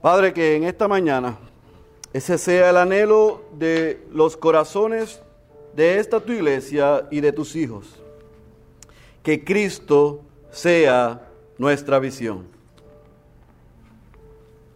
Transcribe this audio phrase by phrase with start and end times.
[0.00, 1.38] Padre, que en esta mañana
[2.14, 5.20] ese sea el anhelo de los corazones
[5.74, 7.86] de esta tu iglesia y de tus hijos.
[9.22, 11.28] Que Cristo sea
[11.58, 12.48] nuestra visión.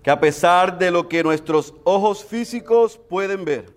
[0.02, 3.72] Que a pesar de lo que nuestros ojos físicos pueden ver,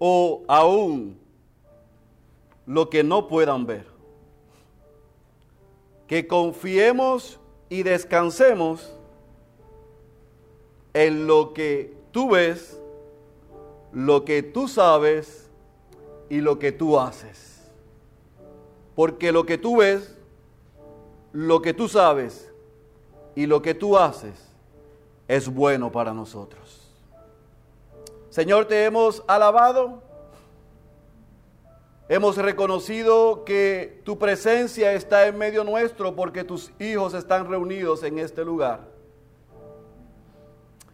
[0.00, 1.16] o aún
[2.66, 3.86] lo que no puedan ver,
[6.08, 8.98] que confiemos y descansemos
[10.94, 12.80] en lo que tú ves,
[13.92, 15.50] lo que tú sabes
[16.30, 17.70] y lo que tú haces.
[18.94, 20.16] Porque lo que tú ves,
[21.32, 22.50] lo que tú sabes
[23.34, 24.48] y lo que tú haces
[25.26, 26.92] es bueno para nosotros.
[28.30, 30.02] Señor, te hemos alabado.
[32.08, 38.18] Hemos reconocido que tu presencia está en medio nuestro porque tus hijos están reunidos en
[38.18, 38.93] este lugar.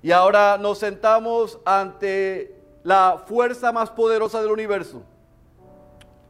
[0.02, 5.02] Y ahora nos sentamos ante la fuerza más poderosa del universo,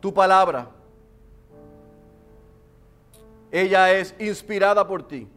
[0.00, 0.68] tu palabra.
[3.52, 5.28] Ella es inspirada por ti.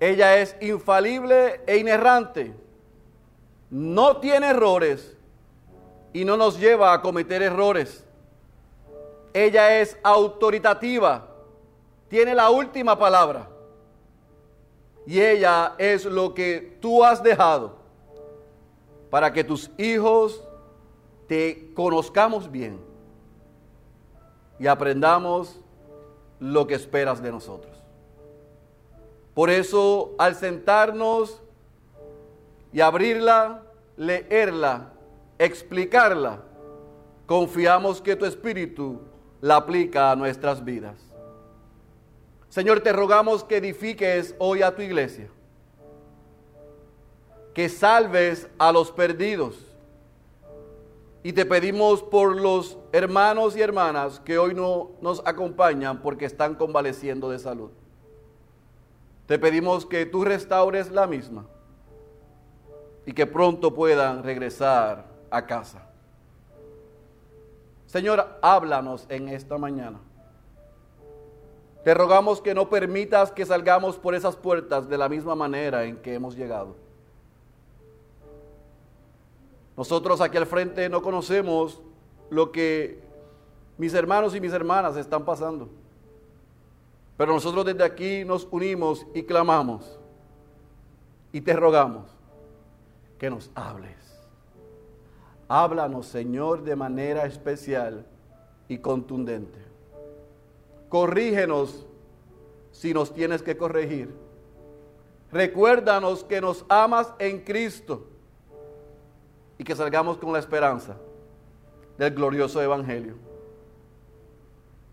[0.00, 2.52] Ella es infalible e inerrante.
[3.70, 5.16] No tiene errores
[6.12, 8.04] y no nos lleva a cometer errores.
[9.32, 11.28] Ella es autoritativa.
[12.08, 13.48] Tiene la última palabra
[15.06, 17.76] y ella es lo que tú has dejado
[19.10, 20.42] para que tus hijos
[21.26, 22.80] te conozcamos bien
[24.58, 25.60] y aprendamos
[26.40, 27.74] lo que esperas de nosotros.
[29.34, 31.42] Por eso al sentarnos
[32.72, 33.62] y abrirla,
[33.96, 34.92] leerla,
[35.38, 36.40] explicarla,
[37.26, 39.00] confiamos que tu espíritu
[39.40, 41.13] la aplica a nuestras vidas.
[42.54, 45.28] Señor, te rogamos que edifiques hoy a tu iglesia,
[47.52, 49.56] que salves a los perdidos.
[51.24, 56.54] Y te pedimos por los hermanos y hermanas que hoy no nos acompañan porque están
[56.54, 57.72] convaleciendo de salud.
[59.26, 61.46] Te pedimos que tú restaures la misma
[63.04, 65.88] y que pronto puedan regresar a casa.
[67.86, 69.98] Señor, háblanos en esta mañana.
[71.84, 75.98] Te rogamos que no permitas que salgamos por esas puertas de la misma manera en
[75.98, 76.74] que hemos llegado.
[79.76, 81.82] Nosotros aquí al frente no conocemos
[82.30, 83.02] lo que
[83.76, 85.68] mis hermanos y mis hermanas están pasando.
[87.18, 89.98] Pero nosotros desde aquí nos unimos y clamamos
[91.32, 92.06] y te rogamos
[93.18, 93.94] que nos hables.
[95.48, 98.06] Háblanos, Señor, de manera especial
[98.68, 99.63] y contundente
[100.94, 101.84] corrígenos
[102.70, 104.14] si nos tienes que corregir.
[105.32, 108.06] Recuérdanos que nos amas en Cristo
[109.58, 110.96] y que salgamos con la esperanza
[111.98, 113.16] del glorioso Evangelio.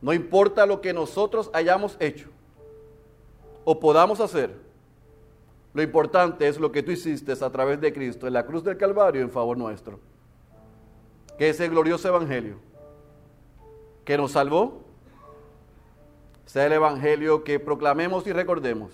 [0.01, 2.29] No importa lo que nosotros hayamos hecho
[3.63, 4.55] o podamos hacer,
[5.71, 8.75] lo importante es lo que tú hiciste a través de Cristo en la cruz del
[8.75, 9.99] Calvario en favor nuestro.
[11.37, 12.55] Que ese glorioso Evangelio
[14.03, 14.89] que nos salvó
[16.51, 18.91] sea el Evangelio que proclamemos y recordemos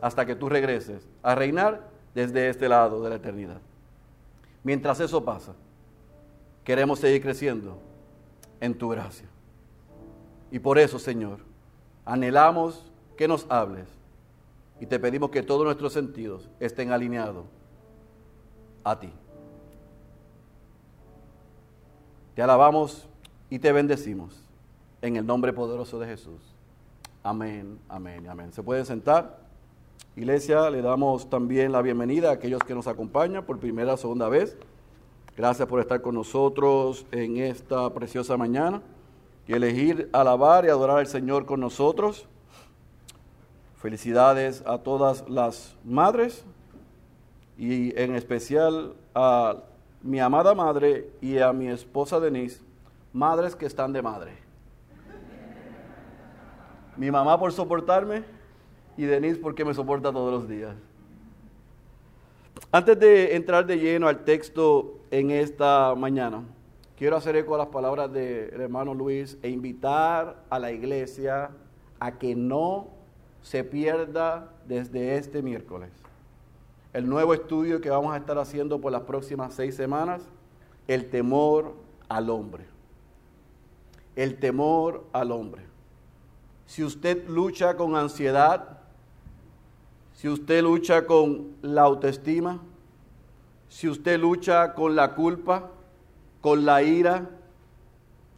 [0.00, 3.60] hasta que tú regreses a reinar desde este lado de la eternidad.
[4.62, 5.54] Mientras eso pasa,
[6.62, 7.78] queremos seguir creciendo
[8.60, 9.26] en tu gracia.
[10.52, 11.40] Y por eso, Señor,
[12.04, 13.88] anhelamos que nos hables
[14.78, 17.46] y te pedimos que todos nuestros sentidos estén alineados
[18.84, 19.12] a ti.
[22.36, 23.08] Te alabamos
[23.50, 24.40] y te bendecimos
[25.00, 26.51] en el nombre poderoso de Jesús.
[27.24, 28.52] Amén, amén, amén.
[28.52, 29.38] Se pueden sentar.
[30.16, 34.28] Iglesia, le damos también la bienvenida a aquellos que nos acompañan por primera o segunda
[34.28, 34.56] vez.
[35.36, 38.82] Gracias por estar con nosotros en esta preciosa mañana
[39.46, 42.26] y elegir alabar y adorar al Señor con nosotros.
[43.76, 46.44] Felicidades a todas las madres
[47.56, 49.58] y en especial a
[50.02, 52.60] mi amada madre y a mi esposa Denise,
[53.12, 54.41] madres que están de madre
[56.96, 58.24] mi mamá por soportarme
[58.96, 60.74] y Denise porque me soporta todos los días.
[62.70, 66.42] Antes de entrar de lleno al texto en esta mañana,
[66.96, 71.50] quiero hacer eco a las palabras del hermano Luis e invitar a la iglesia
[71.98, 72.88] a que no
[73.42, 75.90] se pierda desde este miércoles
[76.92, 80.22] el nuevo estudio que vamos a estar haciendo por las próximas seis semanas,
[80.86, 81.74] el temor
[82.08, 82.66] al hombre.
[84.14, 85.71] El temor al hombre
[86.66, 88.78] si usted lucha con ansiedad,
[90.14, 92.60] si usted lucha con la autoestima,
[93.68, 95.70] si usted lucha con la culpa,
[96.40, 97.28] con la ira,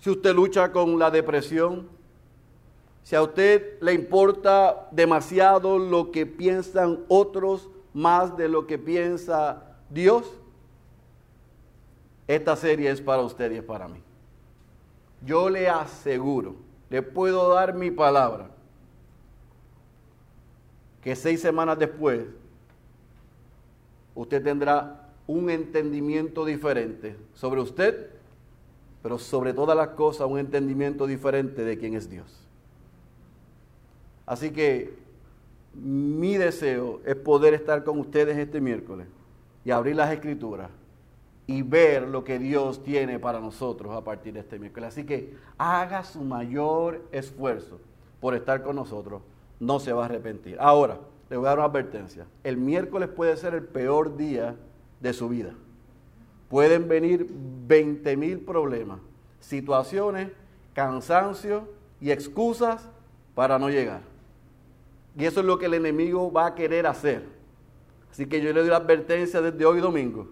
[0.01, 1.89] si usted lucha con la depresión,
[3.03, 9.63] si a usted le importa demasiado lo que piensan otros más de lo que piensa
[9.91, 10.25] Dios,
[12.27, 14.01] esta serie es para usted y es para mí.
[15.25, 16.57] Yo le aseguro,
[16.95, 18.47] le puedo dar mi palabra,
[21.03, 22.25] que seis semanas después
[24.15, 28.11] usted tendrá un entendimiento diferente sobre usted,
[29.03, 32.47] pero sobre todas las cosas un entendimiento diferente de quién es Dios.
[34.25, 34.95] Así que
[35.75, 39.09] mi deseo es poder estar con ustedes este miércoles
[39.65, 40.71] y abrir las escrituras
[41.47, 44.89] y ver lo que Dios tiene para nosotros a partir de este miércoles.
[44.89, 47.81] Así que haga su mayor esfuerzo
[48.21, 49.23] por estar con nosotros,
[49.61, 50.57] no se va a arrepentir.
[50.59, 50.99] Ahora,
[51.29, 52.27] le voy a dar una advertencia.
[52.43, 54.57] El miércoles puede ser el peor día
[55.01, 55.53] de su vida.
[56.49, 59.01] Pueden venir 20 mil problemas,
[59.41, 60.31] situaciones,
[60.73, 61.69] cansancio
[62.01, 62.89] y excusas
[63.35, 64.01] para no llegar.
[65.17, 67.25] Y eso es lo que el enemigo va a querer hacer.
[68.11, 70.29] Así que yo le doy la advertencia desde hoy domingo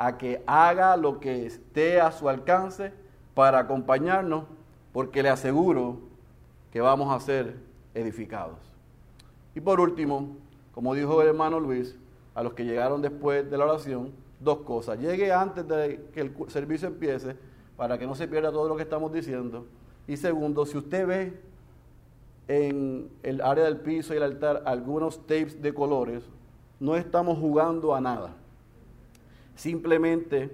[0.00, 2.90] a que haga lo que esté a su alcance
[3.34, 4.44] para acompañarnos,
[4.94, 5.98] porque le aseguro
[6.72, 7.56] que vamos a ser
[7.92, 8.56] edificados.
[9.54, 10.38] Y por último,
[10.72, 11.98] como dijo el hermano Luis,
[12.34, 14.98] a los que llegaron después de la oración, dos cosas.
[14.98, 17.36] Llegue antes de que el servicio empiece
[17.76, 19.66] para que no se pierda todo lo que estamos diciendo.
[20.08, 21.40] Y segundo, si usted ve
[22.48, 26.24] en el área del piso y el altar algunos tapes de colores,
[26.78, 28.39] no estamos jugando a nada.
[29.60, 30.50] Simplemente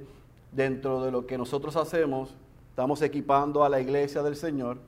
[0.51, 2.35] dentro de lo que nosotros hacemos,
[2.71, 4.79] estamos equipando a la iglesia del Señor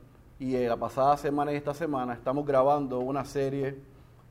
[0.41, 3.81] y la pasada semana y esta semana estamos grabando una serie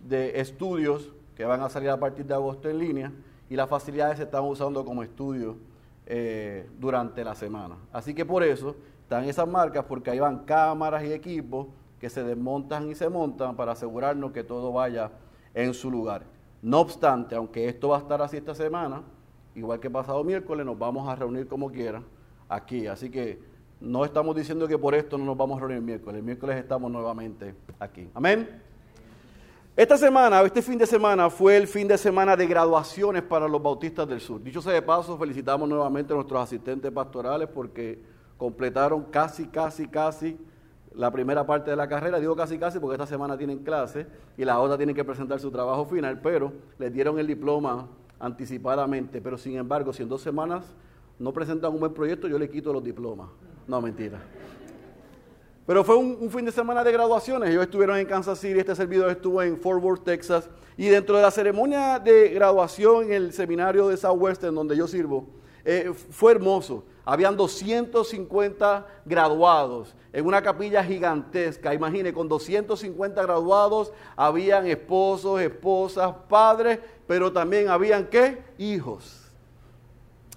[0.02, 3.14] de estudios que van a salir a partir de agosto en línea
[3.50, 5.56] y las facilidades se están usando como estudio
[6.06, 7.78] eh, durante la semana.
[7.94, 11.68] Así que por eso están esas marcas, porque ahí van cámaras y equipos
[11.98, 15.12] que se desmontan y se montan para asegurarnos que todo vaya
[15.54, 16.24] en su lugar.
[16.62, 19.02] No obstante, aunque esto va a estar así esta semana,
[19.58, 22.04] igual que pasado miércoles, nos vamos a reunir como quiera
[22.48, 22.86] aquí.
[22.86, 23.40] Así que
[23.82, 26.20] no estamos diciendo que por esto no nos vamos a reunir el miércoles.
[26.20, 28.08] El miércoles estamos nuevamente aquí.
[28.14, 28.62] Amén.
[29.76, 33.62] Esta semana, este fin de semana, fue el fin de semana de graduaciones para los
[33.62, 34.42] bautistas del sur.
[34.42, 38.00] Dicho sea de paso, felicitamos nuevamente a nuestros asistentes pastorales porque
[38.38, 40.38] completaron casi, casi, casi
[40.96, 42.20] la primera parte de la carrera.
[42.20, 45.52] Digo casi, casi porque esta semana tienen clase y la otra tienen que presentar su
[45.52, 47.88] trabajo final, pero les dieron el diploma
[48.20, 49.22] anticipadamente.
[49.22, 50.66] Pero sin embargo, si en dos semanas
[51.20, 53.30] no presentan un buen proyecto, yo le quito los diplomas.
[53.68, 54.20] No, mentira.
[55.66, 57.50] Pero fue un, fin de semana de graduaciones.
[57.50, 60.50] Ellos estuvieron en Kansas City, este servidor estuvo en Fort Worth, Texas.
[60.78, 65.28] Y dentro de la ceremonia de graduación en el seminario de Southwestern, donde yo sirvo,
[65.66, 66.86] eh, fue hermoso.
[67.10, 71.74] Habían 250 graduados en una capilla gigantesca.
[71.74, 78.44] Imagine, con 250 graduados habían esposos, esposas, padres, pero también habían qué?
[78.58, 79.32] Hijos.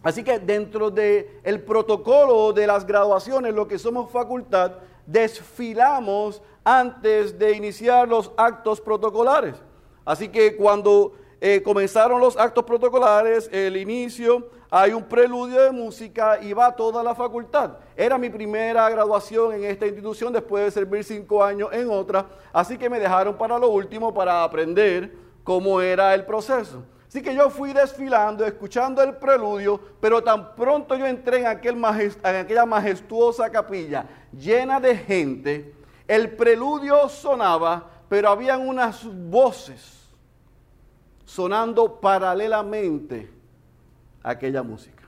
[0.04, 4.74] Así que dentro del el protocolo de las graduaciones, lo que somos facultad,
[5.06, 9.56] desfilamos antes de iniciar los actos protocolares.
[10.04, 16.38] Así que cuando eh, comenzaron los actos protocolares, el inicio, hay un preludio de música
[16.40, 17.78] y va toda la facultad.
[17.96, 22.76] Era mi primera graduación en esta institución después de servir cinco años en otra, así
[22.76, 26.84] que me dejaron para lo último para aprender cómo era el proceso.
[27.08, 31.74] Así que yo fui desfilando, escuchando el preludio, pero tan pronto yo entré en, aquel
[31.74, 35.74] en aquella majestuosa capilla llena de gente,
[36.06, 39.99] el preludio sonaba, pero habían unas voces
[41.30, 43.30] sonando paralelamente
[44.20, 45.04] a aquella música.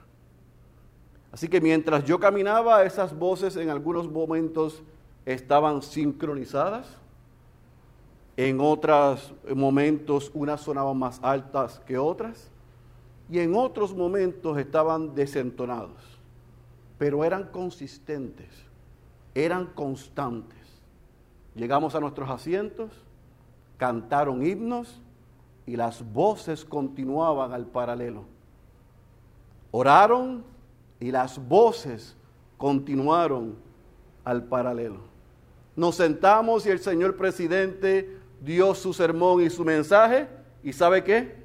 [1.32, 4.84] Así que mientras yo caminaba, esas voces en algunos momentos
[5.26, 6.86] estaban sincronizadas
[8.36, 12.48] en otros momentos unas sonaban más altas que otras
[13.28, 16.20] y en otros momentos estaban desentonados,
[16.98, 18.48] pero eran consistentes,
[19.34, 20.58] eran constantes.
[21.56, 22.90] Llegamos a nuestros asientos,
[23.76, 25.01] cantaron himnos
[25.66, 28.24] y las voces continuaban al paralelo.
[29.70, 30.44] Oraron
[31.00, 32.16] y las voces
[32.58, 33.56] continuaron
[34.24, 35.00] al paralelo.
[35.74, 40.28] Nos sentamos y el señor presidente dio su sermón y su mensaje
[40.62, 41.42] y ¿sabe qué?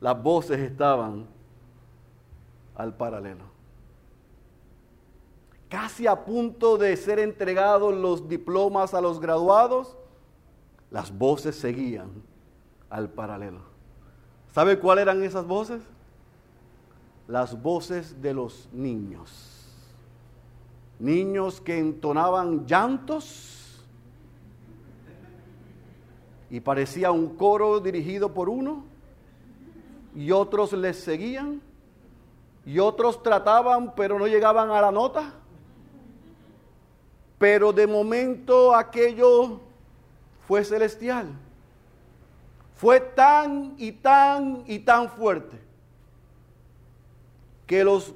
[0.00, 1.26] Las voces estaban
[2.74, 3.44] al paralelo.
[5.68, 9.96] Casi a punto de ser entregados los diplomas a los graduados,
[10.90, 12.10] las voces seguían
[12.92, 13.60] al paralelo.
[14.54, 15.80] ¿Sabe cuáles eran esas voces?
[17.26, 19.66] Las voces de los niños.
[20.98, 23.82] Niños que entonaban llantos
[26.50, 28.84] y parecía un coro dirigido por uno
[30.14, 31.62] y otros les seguían
[32.66, 35.32] y otros trataban pero no llegaban a la nota.
[37.38, 39.60] Pero de momento aquello
[40.46, 41.28] fue celestial.
[42.82, 45.56] Fue tan y tan y tan fuerte
[47.64, 48.12] que los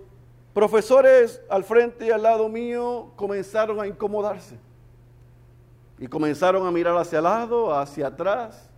[0.53, 4.59] profesores al frente y al lado mío comenzaron a incomodarse.
[6.01, 8.69] Y comenzaron a mirar hacia lado, hacia atrás.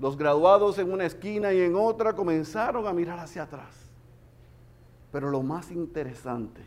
[0.00, 3.90] Los graduados en una esquina y en otra comenzaron a mirar hacia atrás.
[5.12, 6.62] Pero lo más interesante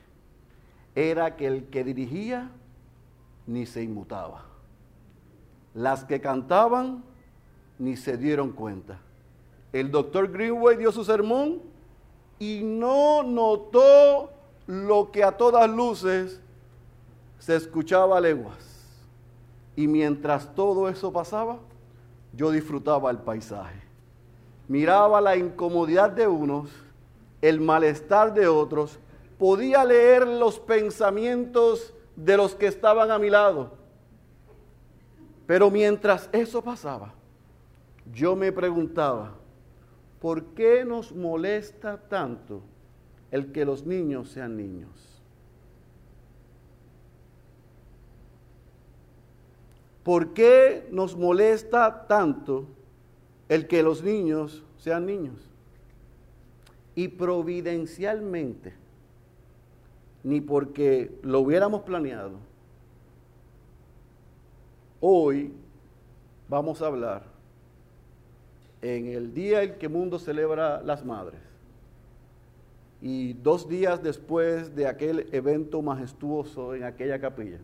[0.94, 2.52] era que el que dirigía
[3.48, 4.46] ni se inmutaba.
[5.74, 7.09] Las que cantaban
[7.80, 9.00] ni se dieron cuenta.
[9.74, 11.62] El doctor Greenway dio su sermón
[12.38, 14.32] y no notó
[14.68, 16.40] lo que a todas luces
[17.40, 18.86] se escuchaba a leguas.
[19.76, 21.58] Y mientras todo eso pasaba,
[22.34, 23.82] yo disfrutaba el paisaje.
[24.68, 26.70] Miraba la incomodidad de unos
[27.42, 29.00] el malestar de otros,
[29.38, 33.72] podía leer los pensamientos de los que estaban a mi lado.
[35.46, 37.14] Pero mientras eso pasaba,
[38.14, 39.36] yo me preguntaba,
[40.20, 42.62] ¿por qué nos molesta tanto
[43.32, 44.90] el que los niños sean niños?
[50.04, 52.66] ¿Por qué nos molesta tanto
[53.48, 55.50] el que los niños sean niños?
[57.00, 58.74] y providencialmente,
[60.22, 62.34] ni porque lo hubiéramos planeado,
[65.00, 65.54] hoy
[66.50, 67.24] vamos a hablar
[68.82, 71.42] en el día en que el mundo celebra las madres
[73.02, 77.60] y dos días después de aquel evento majestuoso en aquella capilla,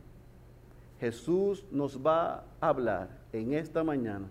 [0.99, 4.27] Jesús nos va a hablar en esta mañana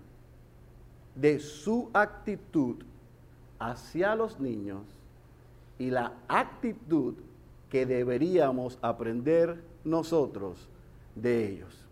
[1.15, 2.77] de su actitud
[3.59, 4.83] hacia los niños
[5.79, 7.15] y la actitud
[7.71, 10.69] que deberíamos aprender nosotros
[11.15, 11.85] de ellos.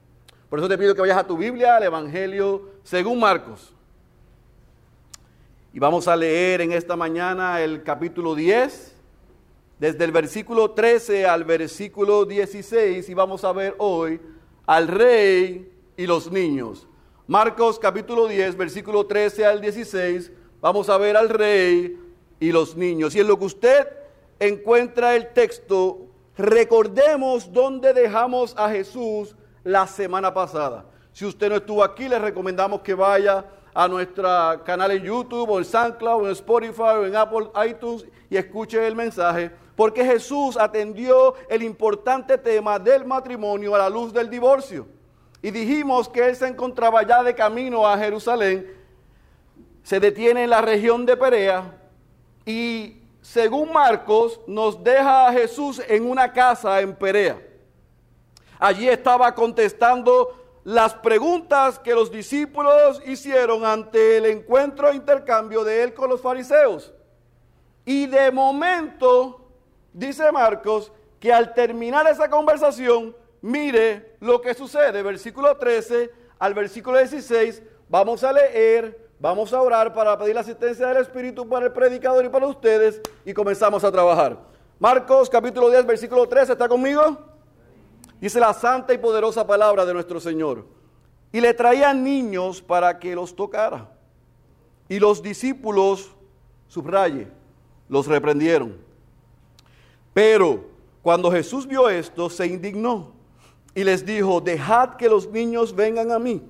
[0.49, 3.75] Por eso te pido que vayas a tu Biblia, al Evangelio según Marcos.
[5.75, 8.95] Y vamos a leer en esta mañana el capítulo 10,
[9.79, 14.21] desde el versículo 13 al versículo 16, y vamos a ver hoy
[14.67, 16.87] al rey y los niños.
[17.27, 21.99] Marcos capítulo 10, versículo 13 al 16, vamos a ver al rey
[22.39, 23.15] y los niños.
[23.15, 23.89] Y en lo que usted
[24.41, 26.01] encuentra el texto,
[26.37, 30.85] recordemos dónde dejamos a Jesús la semana pasada.
[31.15, 34.29] Si usted no estuvo aquí, le recomendamos que vaya a nuestro
[34.65, 38.87] canal en YouTube o en SoundCloud o en Spotify o en Apple iTunes y escuche
[38.87, 39.51] el mensaje.
[39.75, 44.87] Porque Jesús atendió el importante tema del matrimonio a la luz del divorcio.
[45.41, 48.83] Y dijimos que él se encontraba ya de camino a Jerusalén
[49.83, 51.79] se detiene en la región de Perea
[52.47, 57.41] y según Marcos nos deja a Jesús en una casa en Perea.
[58.59, 65.83] Allí estaba contestando las preguntas que los discípulos hicieron ante el encuentro e intercambio de
[65.83, 66.93] él con los fariseos.
[67.85, 69.45] Y de momento,
[69.93, 75.03] dice Marcos, que al terminar esa conversación, mire lo que sucede.
[75.03, 80.89] Versículo 13 al versículo 16, vamos a leer Vamos a orar para pedir la asistencia
[80.89, 84.37] del Espíritu para el predicador y para ustedes y comenzamos a trabajar.
[84.81, 87.32] Marcos capítulo 10, versículo 3, ¿está conmigo?
[88.23, 90.65] Dice la santa y poderosa palabra de nuestro Señor.
[91.33, 93.91] Y le traían niños para que los tocara.
[94.89, 96.13] Y los discípulos,
[96.69, 97.27] subraye,
[97.89, 98.79] los reprendieron.
[100.15, 100.65] Pero
[101.03, 103.13] cuando Jesús vio esto, se indignó
[103.75, 106.43] y les dijo, dejad que los niños vengan a mí,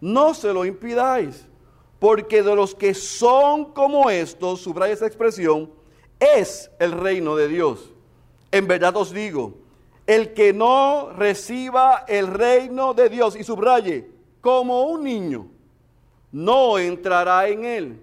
[0.00, 1.46] no se lo impidáis
[1.98, 5.70] porque de los que son como estos, subraya esa expresión,
[6.18, 7.92] es el reino de Dios.
[8.50, 9.59] En verdad os digo,
[10.10, 15.46] el que no reciba el reino de Dios, y subraye, como un niño,
[16.32, 18.02] no entrará en él.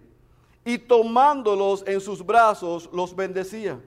[0.63, 3.77] Y tomándolos en sus brazos, los bendecía,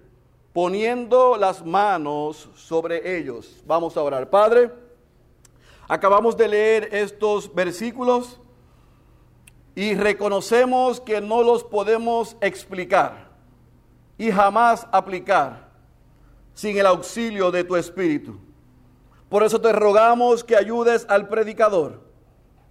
[0.53, 3.63] poniendo las manos sobre ellos.
[3.65, 4.29] Vamos a orar.
[4.29, 4.71] Padre,
[5.89, 8.39] acabamos de leer estos versículos
[9.75, 13.31] y reconocemos que no los podemos explicar
[14.19, 15.70] y jamás aplicar
[16.55, 18.39] sin el auxilio de tu Espíritu.
[19.29, 22.11] Por eso te rogamos que ayudes al predicador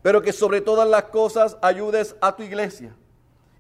[0.02, 2.96] pero que sobre todas las cosas ayudes a tu iglesia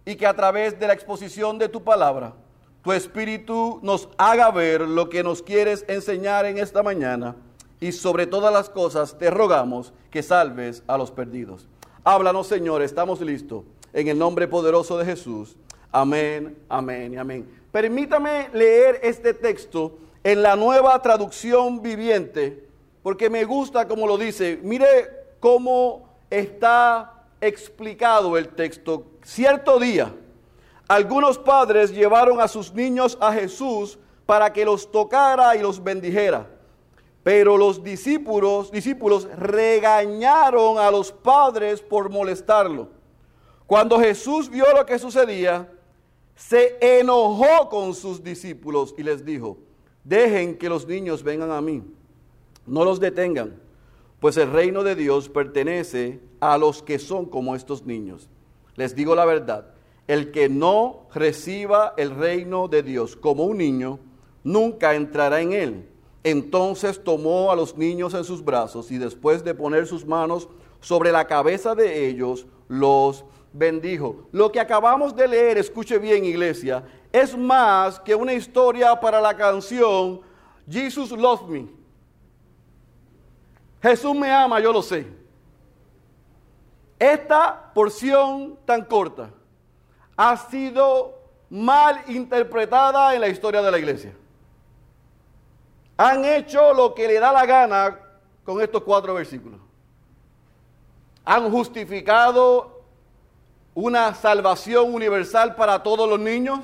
[0.05, 2.33] y que a través de la exposición de tu palabra,
[2.81, 7.35] tu espíritu nos haga ver lo que nos quieres enseñar en esta mañana
[7.81, 11.67] y sobre todas las cosas te rogamos que salves a los perdidos.
[12.03, 13.63] Háblanos, Señor, estamos listos.
[13.91, 15.57] En el nombre poderoso de Jesús.
[15.91, 17.49] Amén, amén y amén.
[17.71, 22.67] Permítame leer este texto en la nueva traducción viviente,
[23.03, 24.59] porque me gusta como lo dice.
[24.61, 24.87] Mire
[25.39, 29.05] cómo está explicado el texto.
[29.23, 30.13] Cierto día,
[30.87, 36.47] algunos padres llevaron a sus niños a Jesús para que los tocara y los bendijera.
[37.23, 42.89] Pero los discípulos, discípulos regañaron a los padres por molestarlo.
[43.65, 45.69] Cuando Jesús vio lo que sucedía,
[46.35, 49.57] se enojó con sus discípulos y les dijo,
[50.03, 51.83] dejen que los niños vengan a mí,
[52.65, 53.55] no los detengan,
[54.19, 58.29] pues el reino de Dios pertenece a los que son como estos niños.
[58.75, 59.73] Les digo la verdad,
[60.07, 63.99] el que no reciba el reino de Dios como un niño,
[64.43, 65.89] nunca entrará en él.
[66.23, 70.49] Entonces tomó a los niños en sus brazos y después de poner sus manos
[70.81, 74.27] sobre la cabeza de ellos, los bendijo.
[74.31, 79.35] Lo que acabamos de leer, escuche bien iglesia, es más que una historia para la
[79.35, 80.21] canción
[80.69, 81.67] Jesus Love Me.
[83.81, 85.07] Jesús me ama, yo lo sé.
[86.99, 89.31] Esta porción tan corta
[90.17, 91.17] ha sido
[91.49, 94.13] mal interpretada en la historia de la iglesia.
[95.97, 97.99] Han hecho lo que le da la gana
[98.43, 99.59] con estos cuatro versículos.
[101.23, 102.78] Han justificado
[103.73, 106.59] una salvación universal para todos los niños?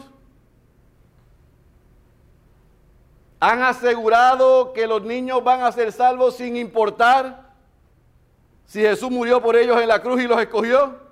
[3.39, 7.53] ¿Han asegurado que los niños van a ser salvos sin importar
[8.65, 11.05] si Jesús murió por ellos en la cruz y los escogió?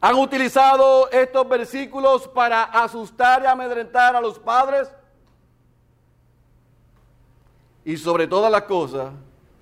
[0.00, 4.90] ¿Han utilizado estos versículos para asustar y amedrentar a los padres?
[7.86, 9.12] Y sobre todas las cosas,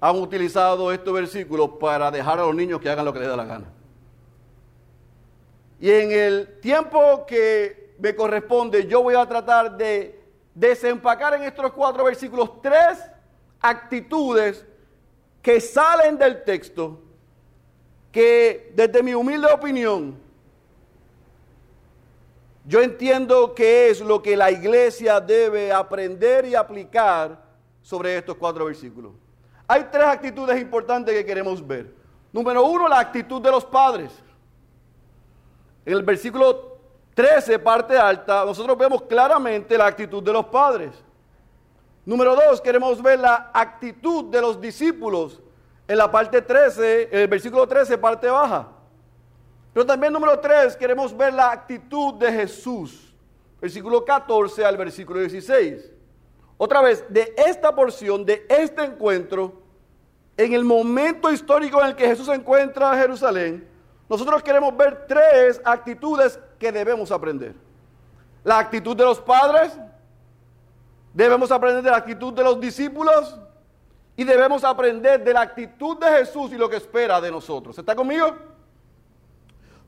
[0.04, 3.36] han utilizado estos versículos para dejar a los niños que hagan lo que les da
[3.36, 3.66] la gana.
[5.78, 10.20] Y en el tiempo que me corresponde, yo voy a tratar de
[10.56, 12.98] desempacar en estos cuatro versículos tres
[13.60, 14.66] actitudes
[15.40, 17.00] que salen del texto,
[18.10, 20.18] que desde mi humilde opinión,
[22.66, 27.40] yo entiendo que es lo que la iglesia debe aprender y aplicar
[27.82, 29.21] sobre estos cuatro versículos.
[29.72, 31.94] Hay tres actitudes importantes que queremos ver.
[32.30, 34.12] Número uno, la actitud de los padres.
[35.86, 36.76] En el versículo
[37.14, 40.90] 13, parte alta, nosotros vemos claramente la actitud de los padres.
[42.04, 45.40] Número dos, queremos ver la actitud de los discípulos.
[45.88, 48.68] En la parte 13, en el versículo 13, parte baja.
[49.72, 53.14] Pero también número tres, queremos ver la actitud de Jesús.
[53.58, 55.90] Versículo 14 al versículo 16.
[56.58, 59.61] Otra vez, de esta porción, de este encuentro,
[60.44, 63.68] en el momento histórico en el que Jesús encuentra en Jerusalén,
[64.08, 67.54] nosotros queremos ver tres actitudes que debemos aprender.
[68.44, 69.78] La actitud de los padres,
[71.12, 73.38] debemos aprender de la actitud de los discípulos
[74.16, 77.78] y debemos aprender de la actitud de Jesús y lo que espera de nosotros.
[77.78, 78.36] ¿Está conmigo?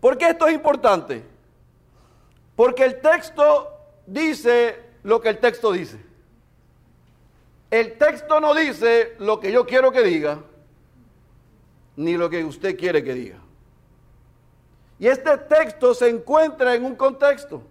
[0.00, 1.24] ¿Por qué esto es importante?
[2.56, 3.70] Porque el texto
[4.06, 6.13] dice lo que el texto dice.
[7.74, 10.38] El texto no dice lo que yo quiero que diga,
[11.96, 13.38] ni lo que usted quiere que diga.
[15.00, 17.64] Y este texto se encuentra en un contexto.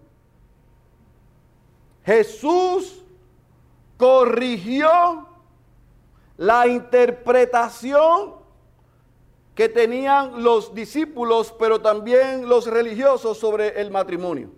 [2.03, 3.05] Jesús
[3.95, 5.25] corrigió
[6.35, 8.33] la interpretación
[9.55, 14.49] que tenían los discípulos, pero también los religiosos sobre el matrimonio.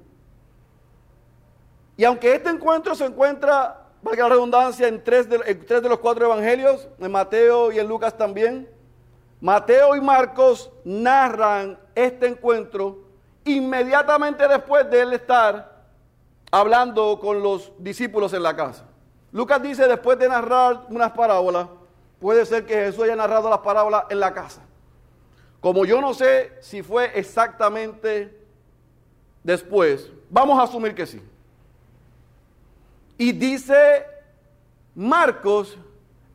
[1.98, 5.98] Y aunque este encuentro se encuentra valga la redundancia, en tres, de, tres de los
[5.98, 8.70] cuatro evangelios, en Mateo y en Lucas también.
[9.42, 13.00] Mateo y Marcos narran este encuentro
[13.46, 15.88] inmediatamente después de él estar
[16.52, 18.86] hablando con los discípulos en la casa.
[19.32, 21.68] Lucas dice, después de narrar unas parábolas,
[22.20, 24.62] puede ser que Jesús haya narrado las parábolas en la casa.
[25.62, 28.40] Como yo no sé si fue exactamente
[29.44, 31.20] después, vamos a asumir que sí.
[33.18, 34.06] Y dice
[34.96, 35.78] Marcos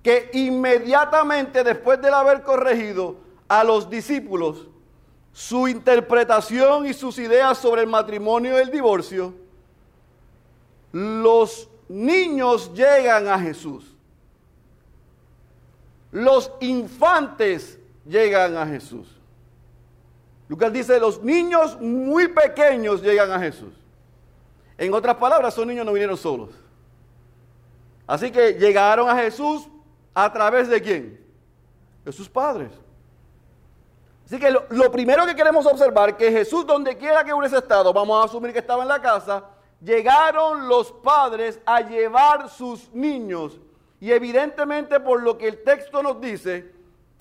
[0.03, 3.17] que inmediatamente después de haber corregido
[3.49, 4.69] a los discípulos
[5.33, 9.35] su interpretación y sus ideas sobre el matrimonio y el divorcio,
[10.93, 13.97] los niños llegan a Jesús.
[16.13, 19.07] los infantes llegan a Jesús.
[20.49, 23.73] Lucas dice, los niños muy pequeños llegan a Jesús.
[24.77, 26.51] En otras palabras, esos niños no vinieron solos.
[28.11, 29.69] Así que llegaron a Jesús
[30.13, 31.25] a través de quién?
[32.05, 32.73] De sus padres.
[34.27, 38.21] Así que lo, primero que queremos observar, que Jesús donde quiera que hubiese estado, vamos
[38.21, 39.45] a asumir que estaba en la casa,
[39.81, 43.61] llegaron los padres a llevar sus niños.
[44.01, 46.75] Y evidentemente por lo que el texto nos dice,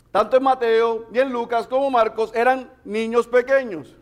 [0.10, 3.95] tanto en Mateo y en Lucas como Marcos, eran niños pequeños.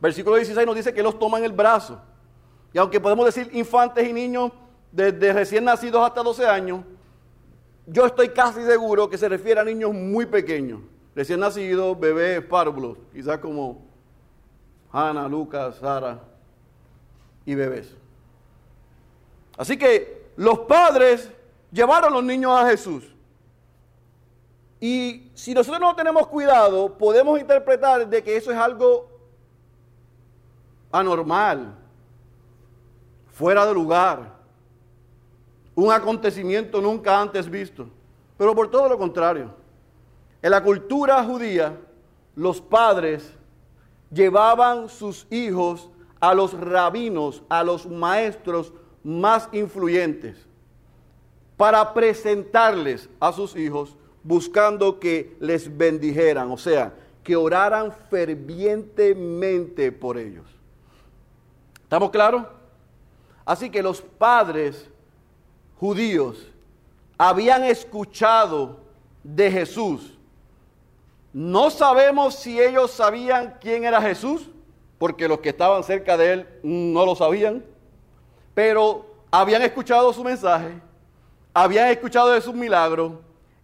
[0.00, 2.00] Versículo 16 nos dice que los toman el brazo.
[2.72, 4.50] Y aunque podemos decir infantes y niños
[4.92, 6.84] desde recién nacidos hasta 12 años,
[7.86, 10.80] yo estoy casi seguro que se refiere a niños muy pequeños,
[11.14, 13.82] recién nacidos, bebés, párvulos, quizás como
[14.92, 16.20] Ana, Lucas, Sara
[17.44, 17.96] y bebés.
[19.56, 21.30] Así que los padres
[21.72, 23.04] llevaron los niños a Jesús.
[24.80, 29.08] Y si nosotros no tenemos cuidado, podemos interpretar de que eso es algo
[30.90, 31.74] anormal,
[33.32, 34.41] fuera de lugar,
[35.74, 37.88] un acontecimiento nunca antes visto.
[38.36, 39.54] Pero por todo lo contrario,
[40.40, 41.78] en la cultura judía,
[42.34, 43.32] los padres
[44.10, 50.46] llevaban sus hijos a los rabinos, a los maestros más influyentes,
[51.56, 60.18] para presentarles a sus hijos buscando que les bendijeran, o sea, que oraran fervientemente por
[60.18, 60.46] ellos.
[61.82, 62.44] ¿Estamos claros?
[63.44, 64.88] Así que los padres
[65.82, 66.36] judíos
[67.18, 68.78] habían escuchado
[69.24, 70.16] de Jesús.
[71.32, 74.48] No sabemos si ellos sabían quién era Jesús,
[74.96, 77.64] porque los que estaban cerca de él no lo sabían,
[78.54, 80.70] pero habían escuchado su mensaje,
[81.52, 83.14] habían escuchado de sus milagros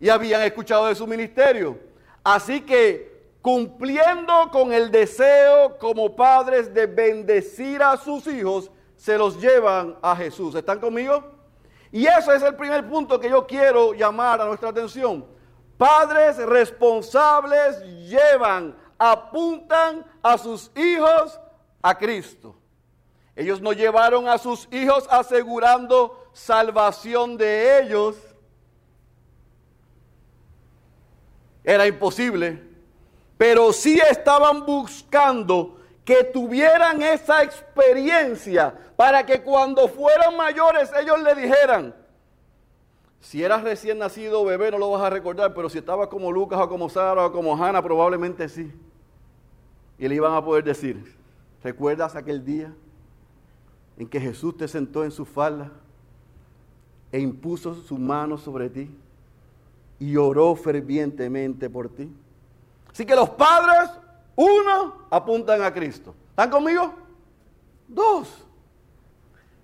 [0.01, 1.79] y habían escuchado de su ministerio.
[2.25, 9.41] Así que cumpliendo con el deseo como padres de bendecir a sus hijos, se los
[9.41, 10.57] llevan a Jesús.
[10.57, 11.38] ¿Están conmigo?
[11.91, 15.25] Y eso es el primer punto que yo quiero llamar a nuestra atención.
[15.77, 21.41] Padres responsables llevan, apuntan a sus hijos
[21.81, 22.57] a Cristo.
[23.37, 28.17] Ellos no llevaron a sus hijos asegurando salvación de ellos,
[31.63, 32.63] era imposible,
[33.37, 35.78] pero sí estaban buscando
[36.09, 41.95] que tuvieran esa experiencia para que cuando fueran mayores ellos le dijeran,
[43.21, 46.59] si eras recién nacido bebé no lo vas a recordar, pero si estabas como Lucas
[46.63, 48.73] o como Sara o como Hannah probablemente sí.
[49.99, 51.15] Y le iban a poder decir,
[51.63, 52.73] ¿recuerdas aquel día
[53.99, 55.71] en que Jesús te sentó en su falda
[57.13, 58.91] e impuso su mano sobre ti?
[60.01, 62.09] y oró fervientemente por ti.
[62.91, 63.91] Así que los padres,
[64.39, 66.15] uno, apuntan a Cristo.
[66.31, 66.95] ¿Están conmigo?
[67.89, 68.47] Dos.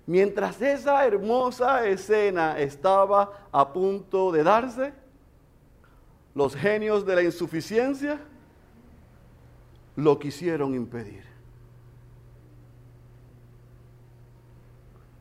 [0.05, 4.93] Mientras esa hermosa escena estaba a punto de darse,
[6.33, 8.19] los genios de la insuficiencia
[9.95, 11.23] lo quisieron impedir.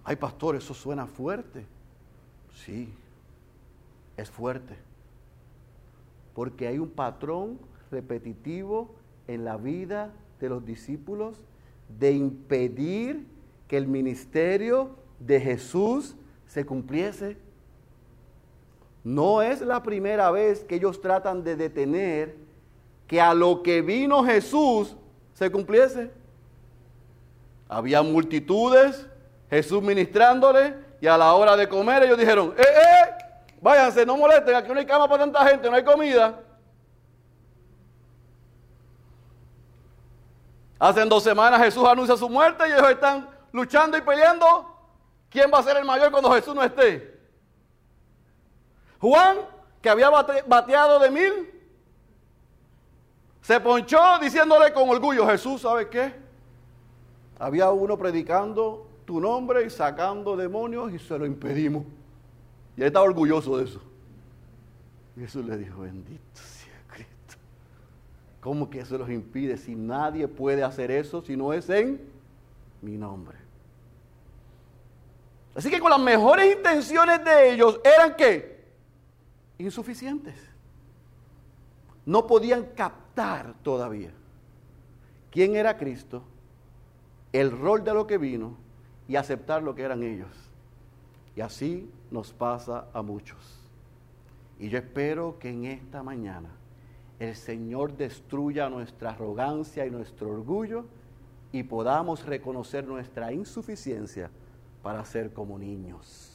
[0.02, 1.64] Ay, pastor, eso suena fuerte.
[2.52, 2.92] Sí,
[4.16, 4.76] es fuerte
[6.34, 7.58] porque hay un patrón
[7.90, 8.94] repetitivo
[9.28, 11.40] en la vida de los discípulos
[11.98, 13.26] de impedir
[13.68, 17.36] que el ministerio de Jesús se cumpliese.
[19.02, 22.36] No es la primera vez que ellos tratan de detener
[23.06, 24.96] que a lo que vino Jesús
[25.34, 26.10] se cumpliese.
[27.68, 29.06] Había multitudes,
[29.50, 33.24] Jesús ministrándole, y a la hora de comer ellos dijeron, ¡eh, eh!
[33.60, 36.40] Váyanse, no molesten, aquí no hay cama para tanta gente, no hay comida.
[40.78, 44.70] Hace dos semanas Jesús anuncia su muerte y ellos están luchando y peleando.
[45.30, 47.18] ¿Quién va a ser el mayor cuando Jesús no esté?
[49.00, 49.38] Juan,
[49.80, 51.32] que había bateado de mil,
[53.42, 56.14] se ponchó diciéndole con orgullo, Jesús, ¿sabe qué?
[57.38, 61.84] Había uno predicando tu nombre y sacando demonios y se lo impedimos.
[62.76, 63.80] Y él estaba orgulloso de eso.
[65.16, 66.40] Jesús le dijo, bendito.
[68.44, 71.98] ¿Cómo que eso los impide si nadie puede hacer eso si no es en
[72.82, 73.38] mi nombre?
[75.54, 78.66] Así que con las mejores intenciones de ellos eran que
[79.56, 80.34] insuficientes.
[82.04, 84.10] No podían captar todavía
[85.30, 86.22] quién era Cristo,
[87.32, 88.58] el rol de lo que vino
[89.08, 90.28] y aceptar lo que eran ellos.
[91.34, 93.58] Y así nos pasa a muchos.
[94.58, 96.50] Y yo espero que en esta mañana
[97.28, 100.84] el Señor destruya nuestra arrogancia y nuestro orgullo
[101.52, 104.30] y podamos reconocer nuestra insuficiencia
[104.82, 106.30] para ser como niños.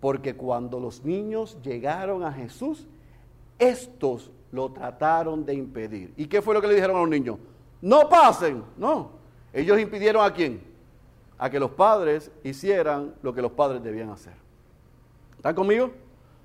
[0.00, 2.86] Porque cuando los niños llegaron a Jesús,
[3.58, 6.12] estos lo trataron de impedir.
[6.16, 7.38] ¿Y qué fue lo que le dijeron a los niños?
[7.80, 8.64] No pasen.
[8.76, 9.10] No.
[9.52, 10.62] Ellos impidieron a quién?
[11.38, 14.34] A que los padres hicieran lo que los padres debían hacer.
[15.36, 15.90] ¿Están conmigo?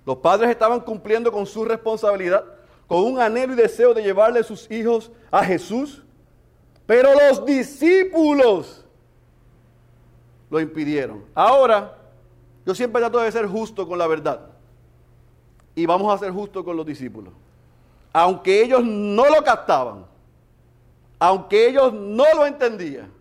[0.05, 2.43] Los padres estaban cumpliendo con su responsabilidad,
[2.89, 6.01] con un anhelo y deseo de llevarle sus hijos a Jesús,
[6.87, 8.83] pero los discípulos
[10.49, 11.23] lo impidieron.
[11.35, 11.95] Ahora,
[12.65, 14.41] yo siempre trato de ser justo con la verdad.
[15.75, 17.31] Y vamos a ser justos con los discípulos.
[18.11, 20.07] Aunque ellos no lo captaban,
[21.19, 23.13] aunque ellos no lo entendían,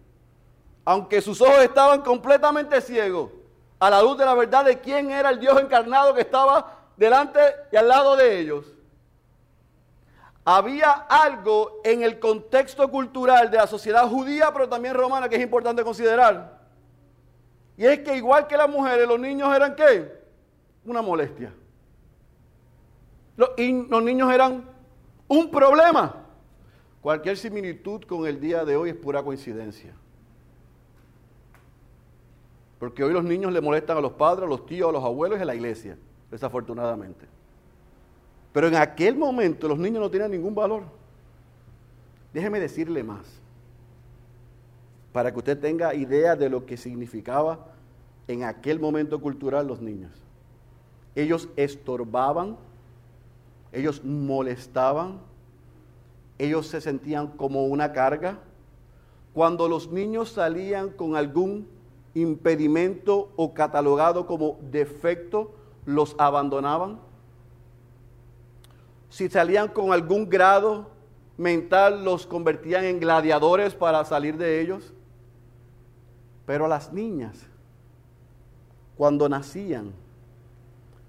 [0.83, 3.31] aunque sus ojos estaban completamente ciegos
[3.79, 7.39] a la luz de la verdad de quién era el Dios encarnado que estaba delante
[7.71, 8.65] y al lado de ellos,
[10.51, 15.43] había algo en el contexto cultural de la sociedad judía, pero también romana, que es
[15.43, 16.59] importante considerar.
[17.77, 20.11] Y es que igual que las mujeres, los niños eran qué?
[20.87, 21.53] Una molestia.
[23.37, 24.65] Los, los niños eran
[25.29, 26.15] un problema.
[27.03, 29.93] Cualquier similitud con el día de hoy es pura coincidencia.
[32.79, 35.39] Porque hoy los niños le molestan a los padres, a los tíos, a los abuelos
[35.39, 35.99] y a la iglesia,
[36.31, 37.38] desafortunadamente.
[38.53, 40.83] Pero en aquel momento los niños no tenían ningún valor.
[42.33, 43.27] Déjeme decirle más,
[45.13, 47.67] para que usted tenga idea de lo que significaba
[48.27, 50.13] en aquel momento cultural los niños.
[51.15, 52.57] Ellos estorbaban,
[53.73, 55.19] ellos molestaban,
[56.39, 58.39] ellos se sentían como una carga.
[59.35, 61.67] Cuando los niños salían con algún
[62.15, 65.53] impedimento o catalogado como defecto,
[65.87, 67.01] los abandonaban.
[69.09, 70.91] Si salían con algún grado
[71.37, 74.93] mental, los convertían en gladiadores para salir de ellos.
[76.47, 77.47] Pero las niñas,
[78.97, 79.93] cuando nacían,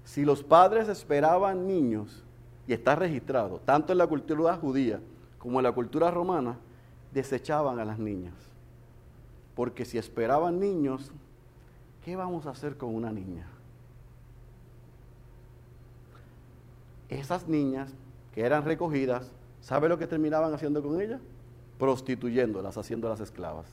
[0.04, 2.24] si los padres esperaban niños,
[2.70, 5.00] y está registrado, tanto en la cultura judía
[5.40, 6.56] como en la cultura romana,
[7.12, 8.34] desechaban a las niñas.
[9.56, 11.10] Porque si esperaban niños,
[12.04, 13.48] ¿qué vamos a hacer con una niña?
[17.10, 17.92] Esas niñas
[18.32, 21.20] que eran recogidas, ¿sabe lo que terminaban haciendo con ellas?
[21.78, 23.66] Prostituyéndolas, haciéndolas esclavas.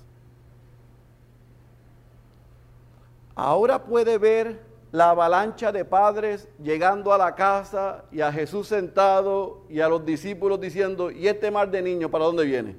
[3.35, 4.59] Ahora puede ver
[4.91, 10.03] la avalancha de padres llegando a la casa y a Jesús sentado y a los
[10.03, 12.75] discípulos diciendo, ¿y este mar de niños para dónde viene?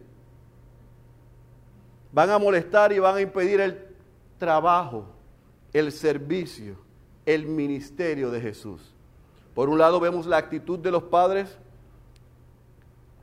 [2.11, 3.87] Van a molestar y van a impedir el
[4.39, 5.07] trabajo,
[5.73, 6.77] el servicio,
[7.25, 8.98] el ministerio de Jesús.
[9.59, 11.59] Por un lado vemos la actitud de los padres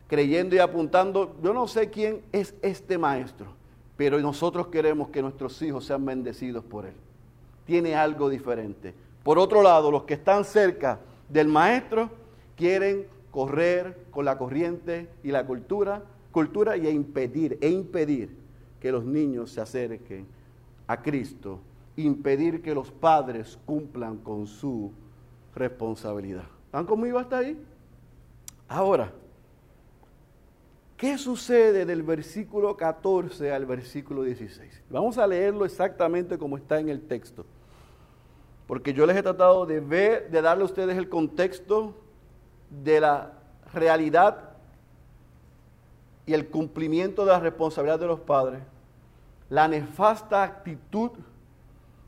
[0.05, 3.47] creyendo y apuntando, yo no sé quién es este maestro,
[3.95, 6.93] pero nosotros queremos que nuestros hijos sean bendecidos por él
[7.65, 8.93] tiene algo diferente.
[9.23, 12.09] Por otro lado, los que están cerca del maestro
[12.57, 18.35] quieren correr con la corriente y la cultura, cultura y impedir, e impedir
[18.81, 20.27] que los niños se acerquen
[20.85, 21.61] a Cristo,
[21.95, 24.91] impedir que los padres cumplan con su
[25.55, 26.45] responsabilidad.
[26.65, 27.59] ¿Están conmigo hasta ahí?
[28.67, 29.11] Ahora,
[30.97, 34.83] ¿qué sucede del versículo 14 al versículo 16?
[34.89, 37.45] Vamos a leerlo exactamente como está en el texto
[38.67, 41.93] porque yo les he tratado de ver, de darle a ustedes el contexto
[42.69, 43.33] de la
[43.73, 44.51] realidad
[46.25, 48.61] y el cumplimiento de la responsabilidad de los padres,
[49.49, 51.11] la nefasta actitud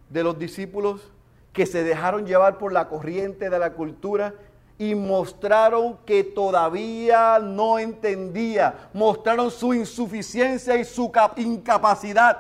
[0.10, 1.12] de los discípulos
[1.58, 4.36] que se dejaron llevar por la corriente de la cultura
[4.78, 12.38] y mostraron que todavía no entendía, mostraron su insuficiencia y su incapacidad.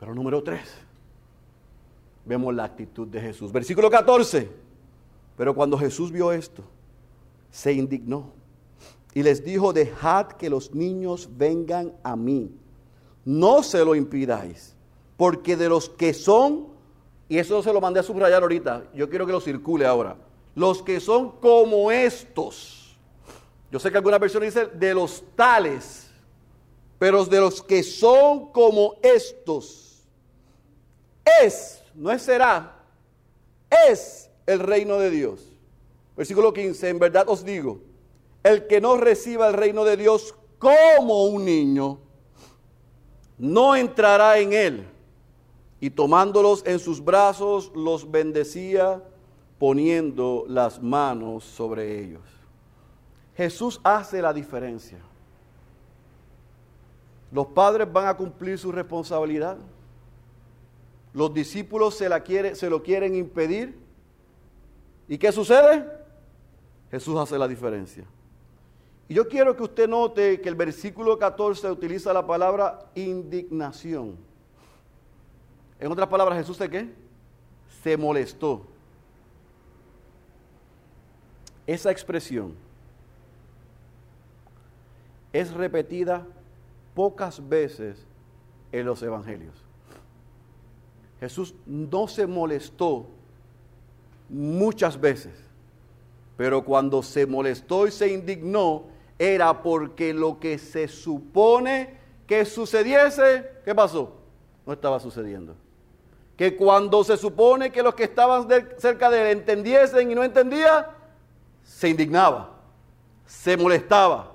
[0.00, 0.62] Pero número tres,
[2.24, 3.52] vemos la actitud de Jesús.
[3.52, 4.50] Versículo 14.
[5.36, 6.62] Pero cuando Jesús vio esto,
[7.50, 8.32] se indignó
[9.12, 12.50] y les dijo, dejad que los niños vengan a mí.
[13.26, 14.74] No se lo impidáis,
[15.16, 16.68] porque de los que son,
[17.28, 20.16] y eso se lo mandé a subrayar ahorita, yo quiero que lo circule ahora,
[20.54, 22.96] los que son como estos.
[23.70, 26.10] Yo sé que alguna persona dice de los tales,
[26.98, 30.02] pero de los que son como estos.
[31.42, 32.76] Es no es será,
[33.86, 35.48] es el reino de Dios.
[36.16, 37.80] Versículo 15, en verdad os digo,
[38.42, 41.98] el que no reciba el reino de Dios como un niño,
[43.38, 44.88] no entrará en él.
[45.82, 49.02] Y tomándolos en sus brazos los bendecía
[49.58, 52.22] poniendo las manos sobre ellos.
[53.36, 55.00] Jesús hace la diferencia.
[57.32, 59.58] Los padres van a cumplir su responsabilidad.
[61.12, 63.76] Los discípulos se, la quiere, se lo quieren impedir.
[65.08, 65.84] ¿Y qué sucede?
[66.92, 68.04] Jesús hace la diferencia.
[69.08, 74.30] Y yo quiero que usted note que el versículo 14 utiliza la palabra indignación.
[75.82, 76.88] En otras palabras, Jesús de qué?
[77.82, 78.62] Se molestó.
[81.66, 82.54] Esa expresión
[85.32, 86.24] es repetida
[86.94, 88.06] pocas veces
[88.70, 89.56] en los evangelios.
[91.18, 93.08] Jesús no se molestó
[94.28, 95.34] muchas veces,
[96.36, 98.84] pero cuando se molestó y se indignó
[99.18, 104.14] era porque lo que se supone que sucediese, ¿qué pasó?
[104.64, 105.56] No estaba sucediendo
[106.36, 110.90] que cuando se supone que los que estaban cerca de él entendiesen y no entendía,
[111.62, 112.50] se indignaba,
[113.26, 114.32] se molestaba.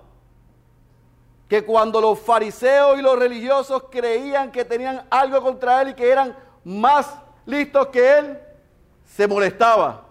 [1.48, 6.10] Que cuando los fariseos y los religiosos creían que tenían algo contra él y que
[6.10, 7.14] eran más
[7.46, 8.38] listos que él,
[9.06, 10.06] se molestaba.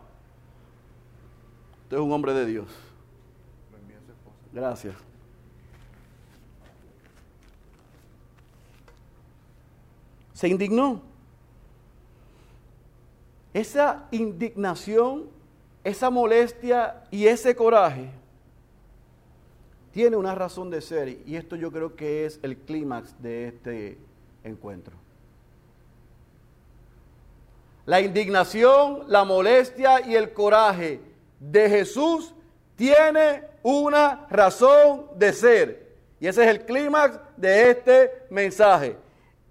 [1.85, 2.67] Usted es un hombre de Dios.
[4.53, 4.95] Gracias.
[10.33, 11.16] Se indignó.
[13.57, 15.31] Esa indignación,
[15.83, 18.11] esa molestia y ese coraje
[19.93, 23.97] tiene una razón de ser y esto yo creo que es el clímax de este
[24.45, 24.95] encuentro.
[27.87, 31.01] La indignación, la molestia y el coraje
[31.41, 32.35] de Jesús
[32.75, 35.97] tiene una razón de ser.
[36.21, 38.99] Y ese es el clímax de este mensaje.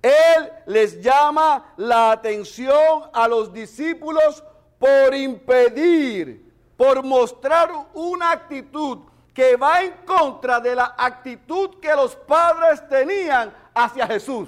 [0.05, 4.43] Él les llama la atención a los discípulos
[4.77, 8.99] por impedir, por mostrar una actitud
[9.33, 14.47] que va en contra de la actitud que los padres tenían hacia Jesús.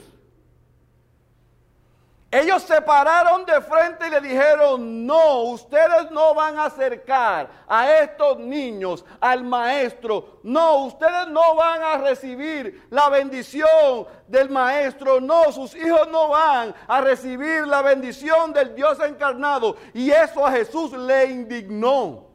[2.30, 7.90] Ellos se pararon de frente y le dijeron, no, ustedes no van a acercar a
[8.00, 10.40] estos niños al maestro.
[10.44, 15.22] No, ustedes no van a recibir la bendición del maestro.
[15.22, 19.78] No, sus hijos no van a recibir la bendición del Dios encarnado.
[19.94, 22.28] Y eso a Jesús le indignó.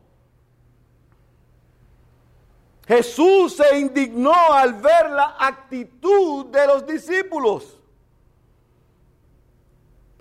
[2.86, 7.81] Jesús se indignó al ver la actitud de los discípulos.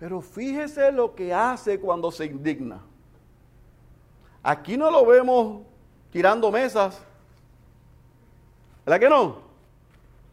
[0.02, 2.82] Pero fíjese lo que hace cuando se indigna.
[4.42, 5.62] Aquí no lo vemos
[6.12, 7.00] tirando mesas.
[8.84, 9.36] ¿Verdad que no?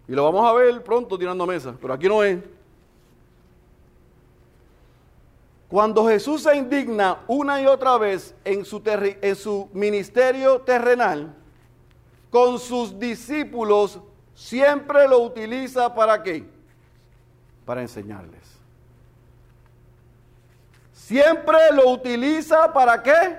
[0.08, 2.38] Y lo vamos a ver pronto tirando mesas, pero aquí no es.
[5.68, 11.34] Cuando Jesús se indigna una y otra vez en su, en su ministerio terrenal,
[12.30, 14.00] con sus discípulos,
[14.34, 16.42] siempre lo utiliza para qué?
[17.66, 18.57] Para enseñarles.
[21.08, 23.38] Siempre lo utiliza para qué?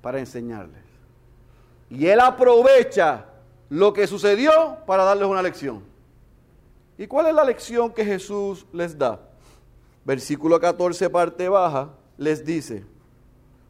[0.00, 0.82] Para enseñarles.
[1.90, 3.26] Y él aprovecha
[3.68, 5.84] lo que sucedió para darles una lección.
[6.96, 9.20] ¿Y cuál es la lección que Jesús les da?
[10.06, 12.86] Versículo 14, parte baja, les dice,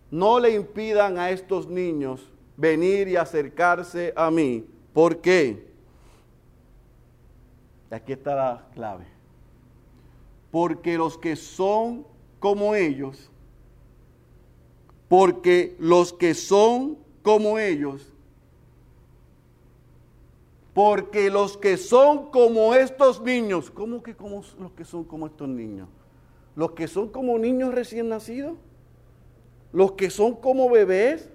[0.08, 4.64] no le impidan a estos niños venir y acercarse a mí.
[4.92, 5.68] ¿Por qué?
[7.90, 9.06] Aquí está la clave.
[10.52, 12.06] Porque los que son
[12.40, 13.30] como ellos,
[15.08, 18.12] porque los que son como ellos,
[20.74, 25.48] porque los que son como estos niños, ¿cómo que como los que son como estos
[25.48, 25.88] niños?
[26.56, 28.56] Los que son como niños recién nacidos,
[29.72, 31.28] los que son como bebés,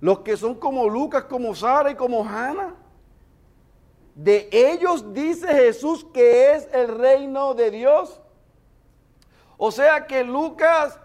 [0.00, 2.74] los que son como Lucas, como Sara y como Hannah.
[4.14, 8.20] De ellos dice Jesús que es el reino de Dios.
[9.58, 10.98] O sea que Lucas,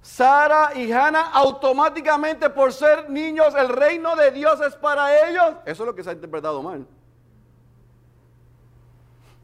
[0.00, 5.56] Sara y Hannah automáticamente por ser niños el reino de Dios es para ellos.
[5.64, 6.86] Eso es lo que se ha interpretado mal.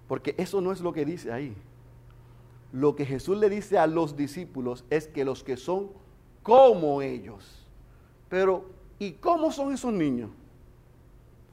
[0.07, 1.55] Porque eso no es lo que dice ahí.
[2.73, 5.91] Lo que Jesús le dice a los discípulos es que los que son
[6.43, 7.67] como ellos.
[8.29, 8.65] Pero,
[8.99, 10.31] ¿y cómo son esos niños?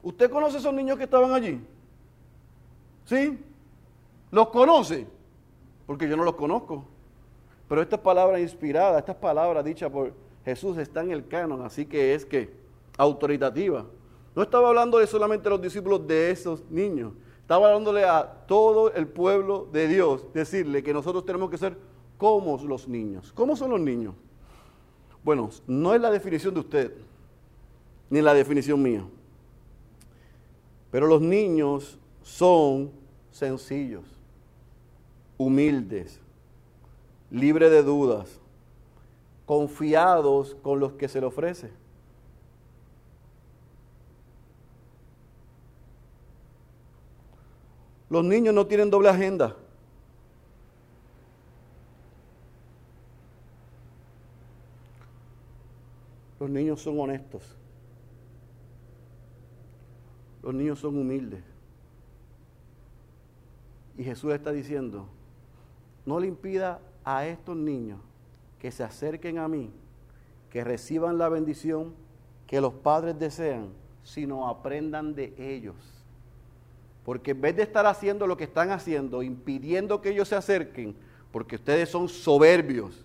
[0.02, 1.60] ¿Usted conoce esos niños que estaban allí?
[3.04, 3.38] ¿Sí?
[4.30, 5.06] ¿Los conoce?
[5.86, 6.84] Porque yo no los conozco.
[7.68, 10.12] Pero esta palabra inspirada, estas palabras dichas por
[10.44, 12.50] Jesús están en el canon, así que es que
[12.96, 13.84] autoritativa.
[14.34, 17.12] No estaba hablando de solamente los discípulos de esos niños,
[17.46, 21.78] Estaba hablándole a todo el pueblo de Dios, decirle que nosotros tenemos que ser
[22.18, 23.32] como los niños.
[23.32, 24.16] ¿Cómo son los niños?
[25.22, 26.92] Bueno, no es la definición de usted,
[28.10, 29.06] ni la definición mía.
[30.90, 32.90] Pero los niños son
[33.30, 34.02] sencillos,
[35.38, 36.18] humildes,
[37.30, 38.38] libres de dudas,
[39.44, 41.70] confiados con los que se le ofrece.
[48.08, 49.56] Los niños no tienen doble agenda.
[56.38, 57.42] Los niños son honestos.
[60.42, 61.42] Los niños son humildes.
[63.98, 65.08] Y Jesús está diciendo,
[66.06, 68.00] no le impida a estos niños
[68.58, 69.70] que se acerquen a mí,
[70.50, 71.92] que reciban la bendición
[72.46, 73.68] que los padres desean,
[74.02, 75.74] sino aprendan de ellos.
[77.04, 80.96] Porque en vez de estar haciendo lo que están haciendo, impidiendo que ellos se acerquen,
[81.30, 83.04] porque ustedes son soberbios,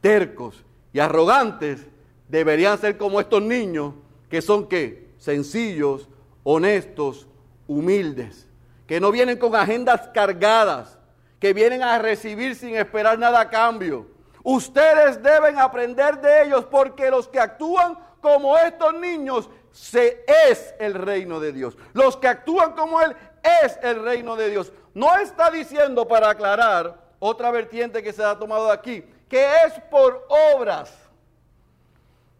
[0.00, 1.86] tercos y arrogantes,
[2.28, 3.94] deberían ser como estos niños
[4.28, 5.08] que son qué?
[5.18, 6.08] Sencillos,
[6.42, 7.28] honestos,
[7.66, 8.46] humildes,
[8.86, 10.97] que no vienen con agendas cargadas,
[11.38, 14.06] que vienen a recibir sin esperar nada a cambio.
[14.42, 20.94] Ustedes deben aprender de ellos porque los que actúan como estos niños se es el
[20.94, 21.76] reino de Dios.
[21.92, 23.14] Los que actúan como él
[23.62, 24.72] es el reino de Dios.
[24.94, 30.26] No está diciendo para aclarar otra vertiente que se ha tomado aquí, que es por
[30.54, 30.92] obras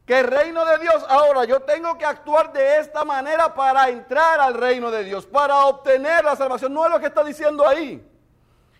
[0.08, 4.40] que el reino de Dios, ahora yo tengo que actuar de esta manera para entrar
[4.40, 6.72] al reino de Dios, para obtener la salvación.
[6.72, 8.02] No es lo que está diciendo ahí.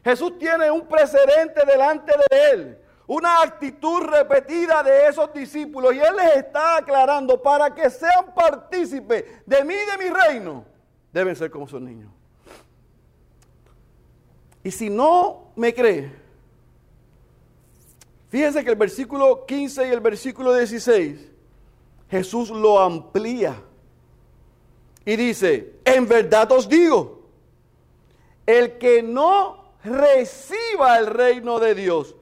[0.04, 6.16] Jesús tiene un precedente delante de él, una actitud repetida de esos discípulos y él
[6.16, 10.64] les está aclarando para que sean partícipes de mí y de mi reino,
[11.12, 12.10] deben ser como sus niños.
[14.62, 16.28] Y si no me cree,
[18.28, 21.30] Fíjense que el versículo 15 y el versículo 16,
[22.10, 23.60] Jesús lo amplía
[25.04, 27.22] y dice, en verdad os digo,
[28.44, 32.14] el que no reciba el reino de Dios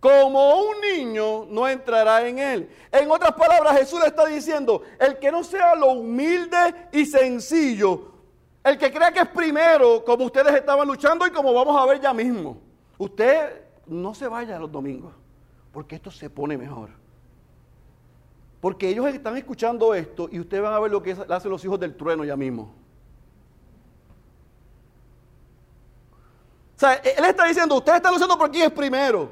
[0.00, 2.70] como un niño, no entrará en él.
[2.92, 8.12] En otras palabras, Jesús le está diciendo, el que no sea lo humilde y sencillo,
[8.62, 12.00] el que crea que es primero, como ustedes estaban luchando y como vamos a ver
[12.00, 12.58] ya mismo,
[12.98, 15.14] usted no se vaya los domingos
[15.74, 16.90] porque esto se pone mejor.
[18.60, 21.80] Porque ellos están escuchando esto y ustedes van a ver lo que hacen los hijos
[21.80, 22.72] del trueno ya mismo.
[26.76, 29.30] O sea, él está diciendo, ustedes están luchando por quién es primero,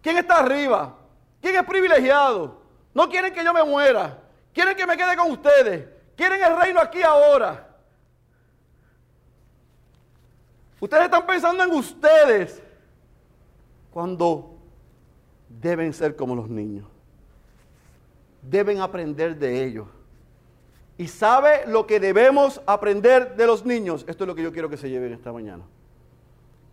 [0.00, 0.96] quién está arriba,
[1.40, 2.60] quién es privilegiado.
[2.94, 4.18] No quieren que yo me muera,
[4.52, 7.68] quieren que me quede con ustedes, quieren el reino aquí ahora.
[10.80, 12.62] Ustedes están pensando en ustedes
[13.92, 14.56] cuando
[15.48, 16.86] deben ser como los niños.
[18.40, 19.86] Deben aprender de ellos.
[20.96, 24.04] ¿Y sabe lo que debemos aprender de los niños?
[24.08, 25.64] Esto es lo que yo quiero que se lleven esta mañana.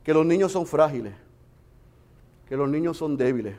[0.08, 1.14] Que los niños son frágiles.
[2.48, 3.58] Que los niños son débiles.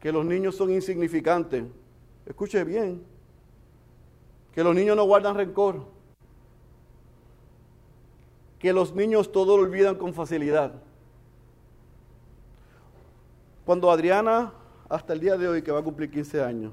[0.00, 1.62] Que los niños son insignificantes.
[2.24, 3.04] Escuche bien.
[4.52, 5.84] Que los niños no guardan rencor.
[8.58, 10.82] Que los niños todo lo olvidan con facilidad
[13.66, 14.52] cuando Adriana,
[14.88, 16.72] hasta el día de hoy, que va a cumplir 15 años,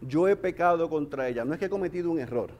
[0.00, 1.44] yo he pecado contra ella.
[1.44, 2.50] No es que he cometido un error,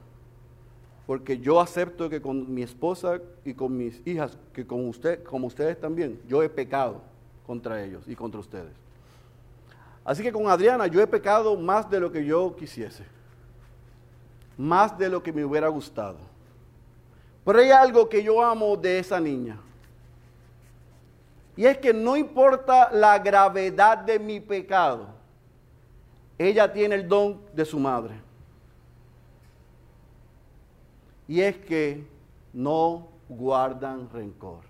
[1.13, 5.47] porque yo acepto que con mi esposa y con mis hijas, que con usted, como
[5.47, 7.03] ustedes también, yo he pecado
[7.47, 8.73] contra ellos y contra ustedes.
[10.07, 13.05] Así que con Adriana yo he pecado más de lo que yo quisiese,
[14.57, 16.17] más de lo que me hubiera gustado.
[17.45, 19.61] Pero hay algo que yo amo de esa niña.
[21.59, 25.09] Y es que no importa la gravedad de mi pecado,
[26.39, 28.32] ella tiene el don de su madre.
[31.33, 32.07] Y es que
[32.53, 34.61] no guardan rencor.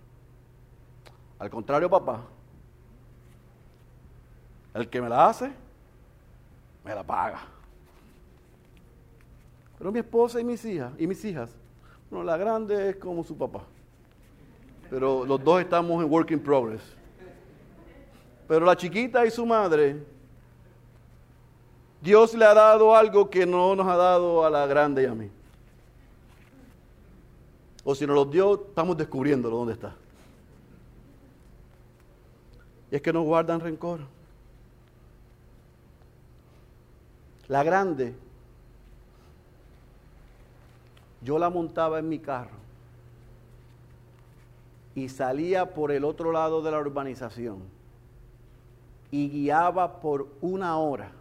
[1.40, 2.22] Al contrario, papá,
[4.72, 5.50] el que me la hace,
[6.84, 7.40] me la paga.
[9.76, 11.50] Pero mi esposa y mis hijas, y mis hijas,
[12.08, 13.64] bueno, la grande es como su papá
[14.92, 16.82] pero los dos estamos en work in progress.
[18.46, 20.04] Pero la chiquita y su madre,
[22.02, 25.14] Dios le ha dado algo que no nos ha dado a la grande y a
[25.14, 25.30] mí.
[27.84, 29.94] O si nos lo dio, estamos descubriéndolo dónde está.
[32.90, 34.00] Y es que no guardan rencor.
[37.48, 38.14] La grande
[41.22, 42.62] yo la montaba en mi carro
[44.94, 47.62] y salía por el otro lado de la urbanización
[49.10, 51.12] y guiaba por una hora.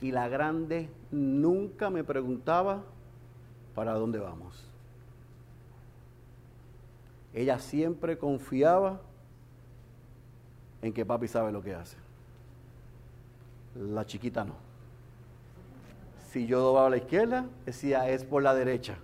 [0.00, 2.82] Y la grande nunca me preguntaba
[3.74, 4.69] para dónde vamos.
[7.32, 9.00] Ella siempre confiaba
[10.82, 11.96] en que papi sabe lo que hace.
[13.76, 14.54] La chiquita no.
[16.30, 18.96] Si yo doblaba a la izquierda, decía, es por la derecha.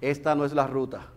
[0.00, 1.08] Esta no es la ruta.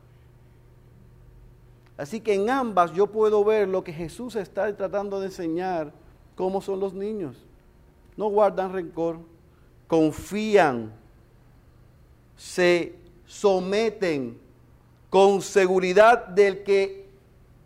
[1.98, 5.92] Así que en ambas yo puedo ver lo que Jesús está tratando de enseñar,
[6.36, 7.46] cómo son los niños.
[8.16, 9.20] No guardan rencor,
[9.88, 10.94] confían,
[12.38, 14.40] se someten
[15.10, 17.10] con seguridad del que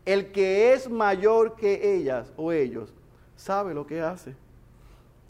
[0.06, 2.94] el que es mayor que ellas o ellos
[3.36, 4.36] sabe lo que hace.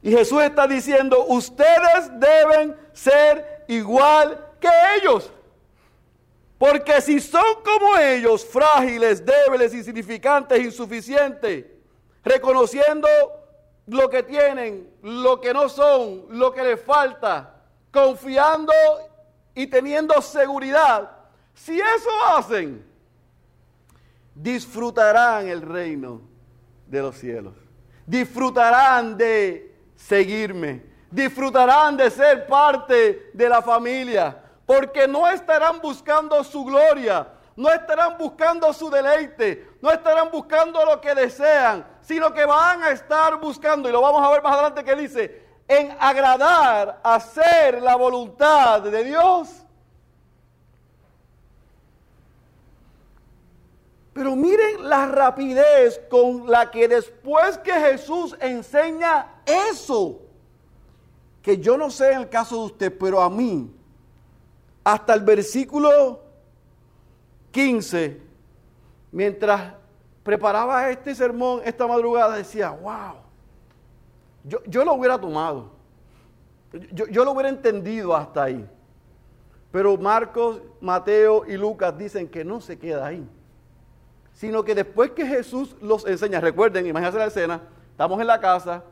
[0.01, 5.31] Y Jesús está diciendo, ustedes deben ser igual que ellos.
[6.57, 11.65] Porque si son como ellos, frágiles, débiles, insignificantes, insuficientes,
[12.23, 13.07] reconociendo
[13.87, 17.55] lo que tienen, lo que no son, lo que les falta,
[17.91, 18.73] confiando
[19.55, 21.12] y teniendo seguridad,
[21.53, 22.85] si eso hacen,
[24.35, 26.21] disfrutarán el reino
[26.87, 27.53] de los cielos.
[28.05, 30.83] Disfrutarán de seguirme.
[31.09, 38.17] Disfrutarán de ser parte de la familia porque no estarán buscando su gloria, no estarán
[38.17, 43.89] buscando su deleite, no estarán buscando lo que desean, sino que van a estar buscando,
[43.89, 49.03] y lo vamos a ver más adelante que dice, en agradar, hacer la voluntad de
[49.03, 49.62] Dios.
[54.13, 60.21] Pero miren la rapidez con la que después que Jesús enseña eso,
[61.41, 63.73] que yo no sé en el caso de usted, pero a mí,
[64.83, 66.21] hasta el versículo
[67.51, 68.21] 15,
[69.11, 69.73] mientras
[70.23, 73.15] preparaba este sermón esta madrugada, decía, wow,
[74.43, 75.71] yo, lo hubiera tomado,
[76.91, 78.69] yo, yo lo hubiera entendido hasta ahí.
[79.71, 83.27] Pero Marcos, Mateo y Lucas dicen que no se queda ahí,
[84.33, 87.61] sino que después que Jesús los enseña, recuerden, imagínense la escena,
[87.91, 88.83] estamos en la casa,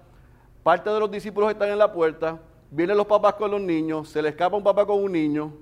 [0.63, 2.39] parte de los discípulos están en la puerta,
[2.69, 5.53] vienen los papás con los niños, se le escapa un papá con un niño,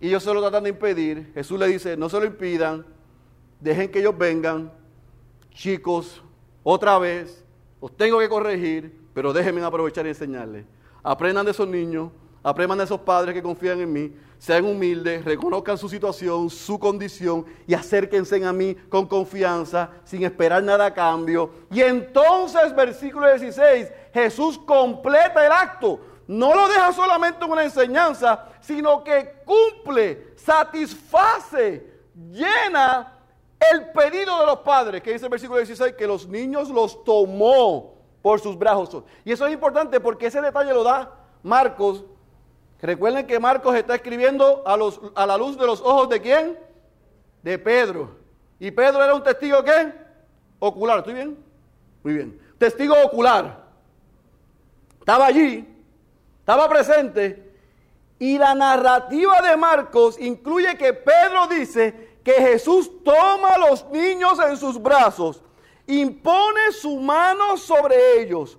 [0.00, 1.32] y ellos se lo tratan de impedir.
[1.34, 2.84] Jesús le dice, no se lo impidan,
[3.60, 4.70] dejen que ellos vengan.
[5.50, 6.22] Chicos,
[6.62, 7.44] otra vez,
[7.80, 10.66] os tengo que corregir, pero déjenme aprovechar y enseñarles.
[11.02, 12.10] Aprendan de esos niños,
[12.42, 17.44] aprendan de esos padres que confían en mí, sean humildes, reconozcan su situación, su condición
[17.66, 21.50] y acérquense a mí con confianza, sin esperar nada a cambio.
[21.70, 28.46] Y entonces, versículo 16, Jesús completa el acto no lo deja solamente en una enseñanza,
[28.60, 33.12] sino que cumple, satisface, llena
[33.70, 37.94] el pedido de los padres, que dice el versículo 16, que los niños los tomó
[38.22, 39.04] por sus brazos.
[39.24, 41.12] Y eso es importante porque ese detalle lo da
[41.42, 42.04] Marcos.
[42.80, 46.58] Recuerden que Marcos está escribiendo a, la luz de los ojos de quién?
[47.42, 48.16] De Pedro.
[48.58, 49.92] Y Pedro era un testigo qué?
[50.58, 50.98] Ocular.
[50.98, 51.38] ¿Estoy bien?
[52.02, 52.40] Muy bien.
[52.58, 53.64] Testigo ocular.
[55.00, 55.76] Estaba allí
[56.46, 57.42] estaba presente.
[58.20, 64.38] Y la narrativa de Marcos incluye que Pedro dice que Jesús toma a los niños
[64.38, 65.42] en sus brazos,
[65.88, 68.56] impone su mano sobre ellos,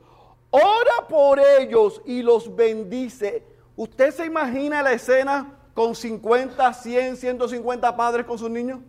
[0.52, 3.42] ora por ellos y los bendice.
[3.78, 8.80] ¿Usted se imagina la escena con 50, 100, 150 padres con sus niños?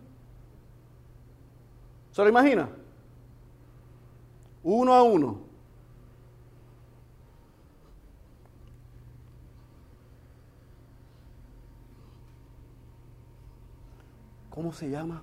[2.11, 2.67] ¿Se lo imagina?
[4.63, 5.41] Uno a uno.
[14.49, 15.21] ¿Cómo se llama?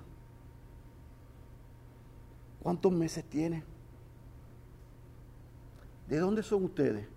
[2.63, 3.65] ¿Cuántos meses tiene?
[6.07, 7.16] ¿De dónde son ustedes?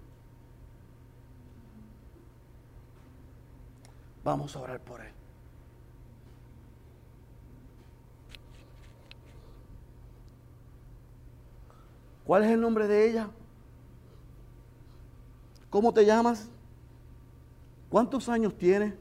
[4.22, 5.12] Vamos a orar por él.
[12.24, 13.28] ¿Cuál es el nombre de ella?
[15.68, 16.48] ¿Cómo te llamas?
[17.88, 18.94] ¿Cuántos años tienes?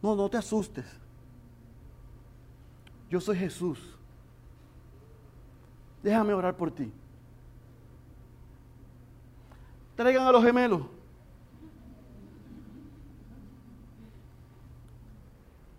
[0.00, 0.86] No, no te asustes.
[3.10, 3.96] Yo soy Jesús.
[6.02, 6.92] Déjame orar por ti.
[9.96, 10.95] Traigan a los gemelos.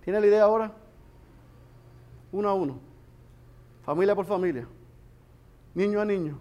[0.08, 0.72] ¿Tiene la idea ahora?
[2.32, 2.80] Uno a uno.
[3.84, 4.66] Familia por familia.
[5.76, 6.40] Niño a niño.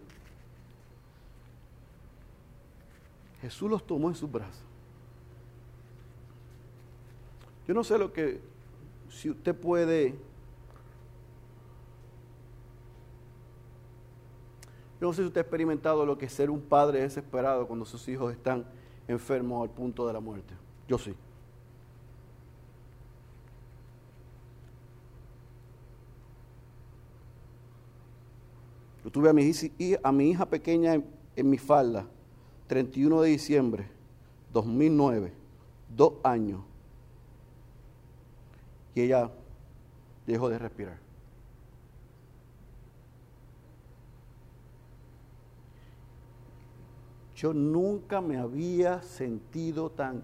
[3.41, 4.63] Jesús los tomó en sus brazos.
[7.67, 8.41] Yo no sé lo que,
[9.09, 10.11] si usted puede,
[15.01, 18.07] yo no sé si usted ha experimentado lo que ser un padre desesperado cuando sus
[18.07, 18.65] hijos están
[19.09, 20.55] enfermos al punto de la muerte.
[20.87, 21.17] Yo sí.
[29.17, 31.03] Tuve a mi, hija pequeña en,
[31.37, 32.05] en mi falda,
[32.67, 33.89] 31 de diciembre
[34.53, 35.33] 2009,
[35.97, 36.61] dos años,
[38.95, 39.31] y ella
[40.27, 40.99] dejó de respirar.
[47.37, 50.23] Yo nunca me había sentido tan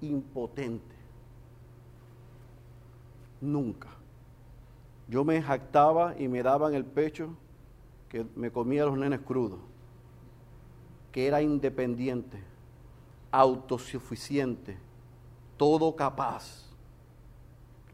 [0.00, 0.96] impotente.
[3.40, 3.88] Nunca.
[5.06, 7.36] Yo me jactaba y me daban el pecho
[8.12, 9.58] que me comía los nenes crudos,
[11.10, 12.38] que era independiente,
[13.30, 14.76] autosuficiente,
[15.56, 16.66] todo capaz,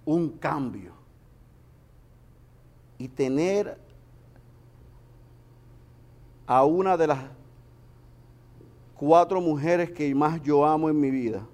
[0.04, 0.92] un cambio.
[2.98, 3.78] Y tener
[6.48, 7.20] a una de las
[8.96, 11.46] cuatro mujeres que más yo amo en mi vida,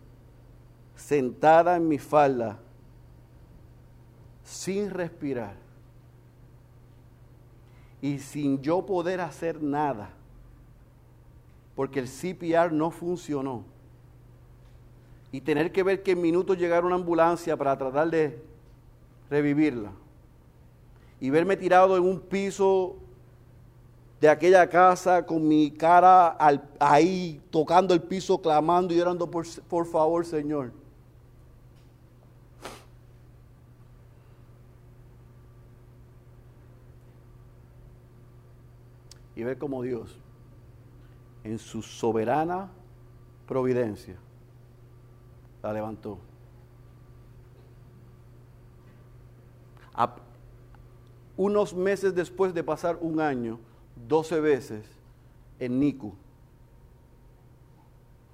[0.96, 2.58] sentada en mi falda,
[4.42, 5.63] sin respirar
[8.04, 10.10] y sin yo poder hacer nada,
[11.74, 13.64] porque el CPR no funcionó,
[15.32, 18.42] y tener que ver que en minutos llegara una ambulancia para tratar de
[19.30, 19.90] revivirla,
[21.18, 22.96] y verme tirado en un piso
[24.20, 26.36] de aquella casa con mi cara
[26.78, 30.72] ahí tocando el piso, clamando y orando por, por favor, Señor.
[39.36, 40.18] Y ver cómo Dios,
[41.42, 42.70] en su soberana
[43.46, 44.16] providencia,
[45.62, 46.18] la levantó.
[51.36, 53.58] unos meses después de pasar un año,
[54.08, 54.86] 12 veces
[55.58, 56.14] en NICU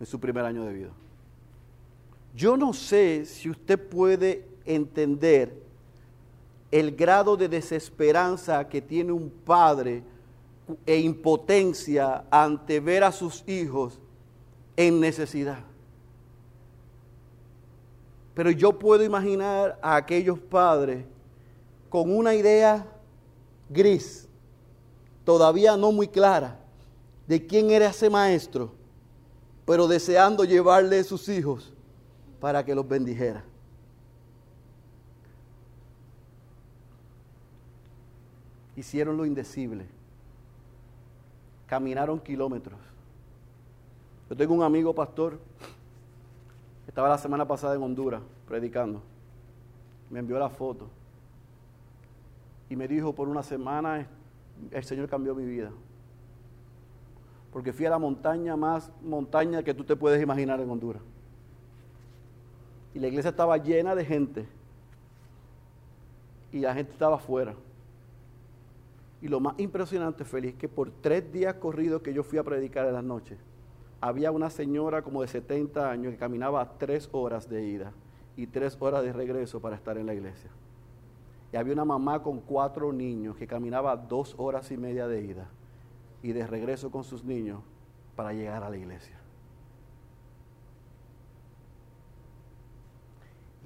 [0.01, 0.91] en su primer año de vida.
[2.35, 5.53] Yo no sé si usted puede entender
[6.71, 10.03] el grado de desesperanza que tiene un padre
[10.87, 13.99] e impotencia ante ver a sus hijos
[14.77, 15.65] en necesidad.
[18.35, 21.05] Pero yo puedo imaginar a aquellos padres
[21.89, 22.87] con una idea
[23.69, 24.29] gris
[25.25, 26.59] todavía no muy clara
[27.27, 28.73] de quién era ese maestro,
[29.65, 31.73] pero deseando llevarle a sus hijos
[32.41, 33.45] para que los bendijera.
[38.75, 39.87] Hicieron lo indecible.
[41.71, 42.81] Caminaron kilómetros.
[44.29, 45.39] Yo tengo un amigo pastor
[46.85, 49.01] que estaba la semana pasada en Honduras predicando.
[50.11, 50.89] Me envió la foto.
[52.69, 54.05] Y me dijo, por una semana
[54.73, 55.71] el Señor cambió mi vida.
[57.53, 61.03] Porque fui a la montaña más montaña que tú te puedes imaginar en Honduras.
[62.95, 64.49] Y la iglesia estaba llena de gente.
[66.51, 67.55] Y la gente estaba afuera.
[69.23, 72.87] Y lo más impresionante, feliz, que por tres días corridos que yo fui a predicar
[72.87, 73.39] en las noches,
[74.01, 77.93] había una señora como de 70 años que caminaba tres horas de ida
[78.37, 80.51] y tres horas de regreso para estar en la iglesia.
[81.53, 85.49] Y había una mamá con cuatro niños que caminaba dos horas y media de ida
[86.23, 87.61] y de regreso con sus niños
[88.17, 89.19] para llegar a la iglesia.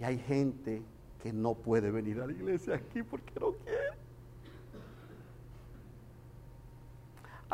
[0.00, 0.82] Y hay gente
[1.22, 4.03] que no puede venir a la iglesia aquí porque no quiere.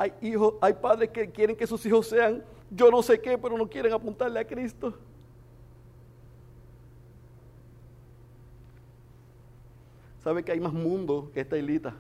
[0.01, 3.59] Hay hijos, hay padres que quieren que sus hijos sean yo no sé qué, pero
[3.59, 4.95] no quieren apuntarle a Cristo.
[10.25, 11.95] ¿Sabe que hay más mundo que esta islita?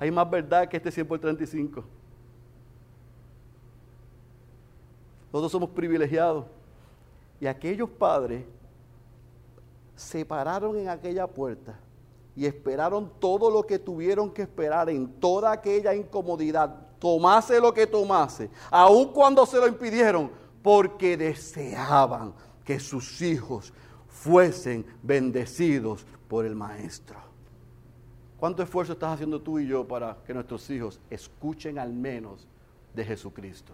[0.00, 1.84] Hay más verdad que este 100 por 35.
[5.32, 6.46] Nosotros somos privilegiados.
[7.40, 8.44] Y aquellos padres
[9.94, 11.78] se pararon en aquella puerta
[12.36, 17.86] y esperaron todo lo que tuvieron que esperar en toda aquella incomodidad, tomase lo que
[17.86, 20.30] tomase, aun cuando se lo impidieron,
[20.62, 22.34] porque deseaban
[22.64, 23.72] que sus hijos
[24.08, 27.16] fuesen bendecidos por el Maestro.
[28.38, 32.46] ¿Cuánto esfuerzo estás haciendo tú y yo para que nuestros hijos escuchen al menos
[32.92, 33.72] de Jesucristo?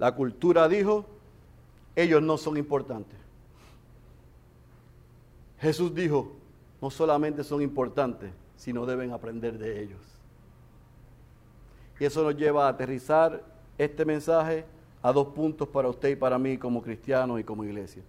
[0.00, 1.04] La cultura dijo,
[1.94, 3.18] ellos no son importantes.
[5.58, 6.32] Jesús dijo,
[6.80, 10.00] no solamente son importantes, sino deben aprender de ellos.
[11.98, 13.44] Y eso nos lleva a aterrizar
[13.76, 14.64] este mensaje
[15.02, 18.02] a dos puntos para usted y para mí como cristianos y como iglesia.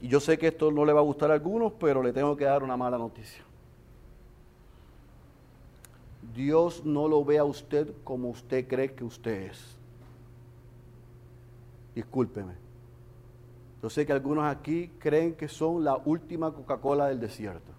[0.00, 2.34] Y yo sé que esto no le va a gustar a algunos, pero le tengo
[2.34, 3.44] que dar una mala noticia.
[6.34, 9.76] Dios no lo ve a usted como usted cree que usted es.
[11.94, 12.54] Discúlpeme.
[13.82, 17.72] Yo sé que algunos aquí creen que son la última Coca-Cola del desierto.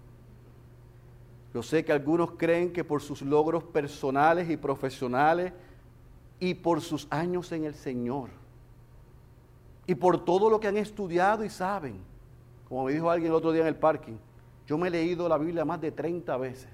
[1.54, 5.52] Yo sé que algunos creen que por sus logros personales y profesionales
[6.40, 8.30] y por sus años en el Señor
[9.86, 12.00] y por todo lo que han estudiado y saben,
[12.68, 14.14] como me dijo alguien el otro día en el parking,
[14.66, 16.70] yo me he leído la Biblia más de 30 veces.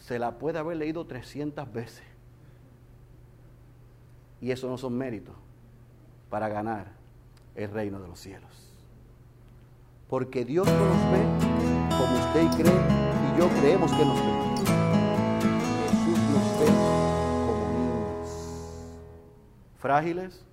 [0.00, 2.13] Se la puede haber leído 300 veces.
[4.44, 5.34] Y eso no son méritos
[6.28, 6.92] para ganar
[7.54, 8.50] el reino de los cielos.
[10.06, 11.22] Porque Dios no nos ve
[11.88, 12.80] como usted cree
[13.24, 14.32] y yo creemos que nos ve.
[15.88, 16.66] Jesús nos ve
[17.46, 18.28] como niños.
[19.78, 20.44] Frágiles,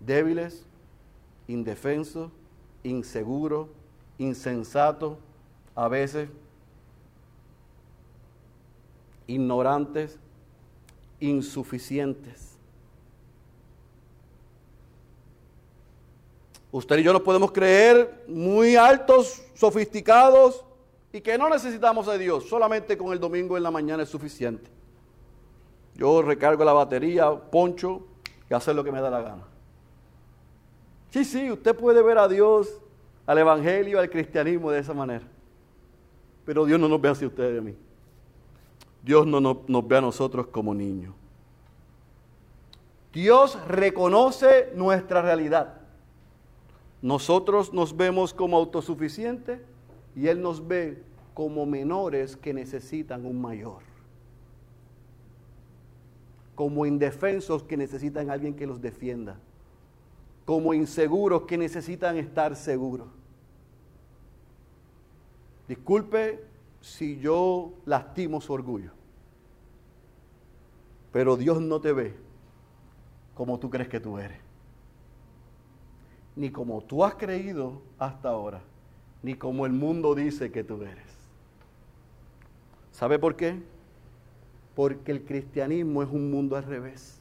[0.00, 0.66] débiles,
[1.46, 2.32] indefensos,
[2.82, 3.68] inseguros,
[4.18, 5.16] insensatos,
[5.76, 6.28] a veces
[9.28, 10.18] ignorantes,
[11.20, 12.51] insuficientes.
[16.72, 20.64] Usted y yo nos podemos creer muy altos, sofisticados
[21.12, 22.48] y que no necesitamos de Dios.
[22.48, 24.70] Solamente con el domingo en la mañana es suficiente.
[25.94, 28.06] Yo recargo la batería, poncho
[28.48, 29.42] y hacer lo que me da la gana.
[31.10, 32.80] Sí, sí, usted puede ver a Dios,
[33.26, 35.26] al Evangelio, al cristianismo de esa manera.
[36.46, 37.76] Pero Dios no nos ve así a usted y a mí.
[39.02, 41.14] Dios no nos ve a nosotros como niños.
[43.12, 45.81] Dios reconoce nuestra realidad.
[47.02, 49.60] Nosotros nos vemos como autosuficientes
[50.14, 51.02] y Él nos ve
[51.34, 53.82] como menores que necesitan un mayor.
[56.54, 59.40] Como indefensos que necesitan alguien que los defienda.
[60.44, 63.08] Como inseguros que necesitan estar seguros.
[65.66, 66.44] Disculpe
[66.80, 68.92] si yo lastimo su orgullo.
[71.10, 72.14] Pero Dios no te ve
[73.34, 74.41] como tú crees que tú eres
[76.34, 78.60] ni como tú has creído hasta ahora,
[79.22, 81.12] ni como el mundo dice que tú eres.
[82.90, 83.60] ¿Sabe por qué?
[84.74, 87.18] Porque el cristianismo es un mundo al revés.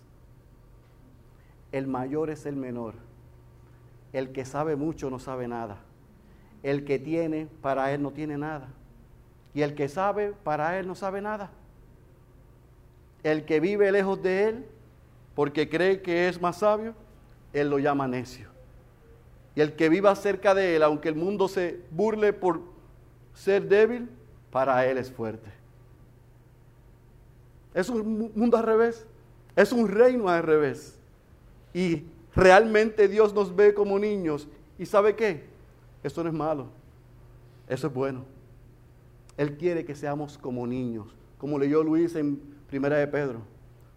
[1.72, 2.96] El mayor es el menor.
[4.14, 5.78] El que sabe mucho no sabe nada.
[6.64, 8.70] El que tiene, para él no tiene nada.
[9.54, 11.52] Y el que sabe, para él no sabe nada.
[13.24, 14.66] El que vive lejos de él,
[15.36, 16.94] porque cree que es más sabio,
[17.54, 18.51] él lo llama necio.
[19.56, 22.62] Y el que viva cerca de él, aunque el mundo se burle por
[23.34, 24.10] ser débil,
[24.52, 25.50] para él es fuerte.
[27.74, 29.06] Es un mundo al revés.
[29.56, 30.98] Es un reino al revés.
[31.74, 32.04] Y
[32.36, 34.48] realmente Dios nos ve como niños.
[34.78, 35.46] ¿Y sabe qué?
[36.04, 36.68] Eso no es malo.
[37.68, 38.26] Eso es bueno.
[39.38, 41.08] Él quiere que seamos como niños.
[41.38, 43.42] Como leyó Luis en Primera de Pedro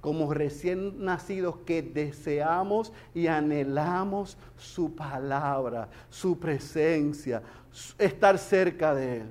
[0.05, 7.43] como recién nacidos que deseamos y anhelamos su palabra, su presencia,
[7.97, 9.27] estar cerca de Él.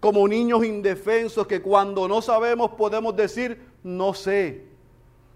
[0.00, 4.66] Como niños indefensos que cuando no sabemos podemos decir, no sé.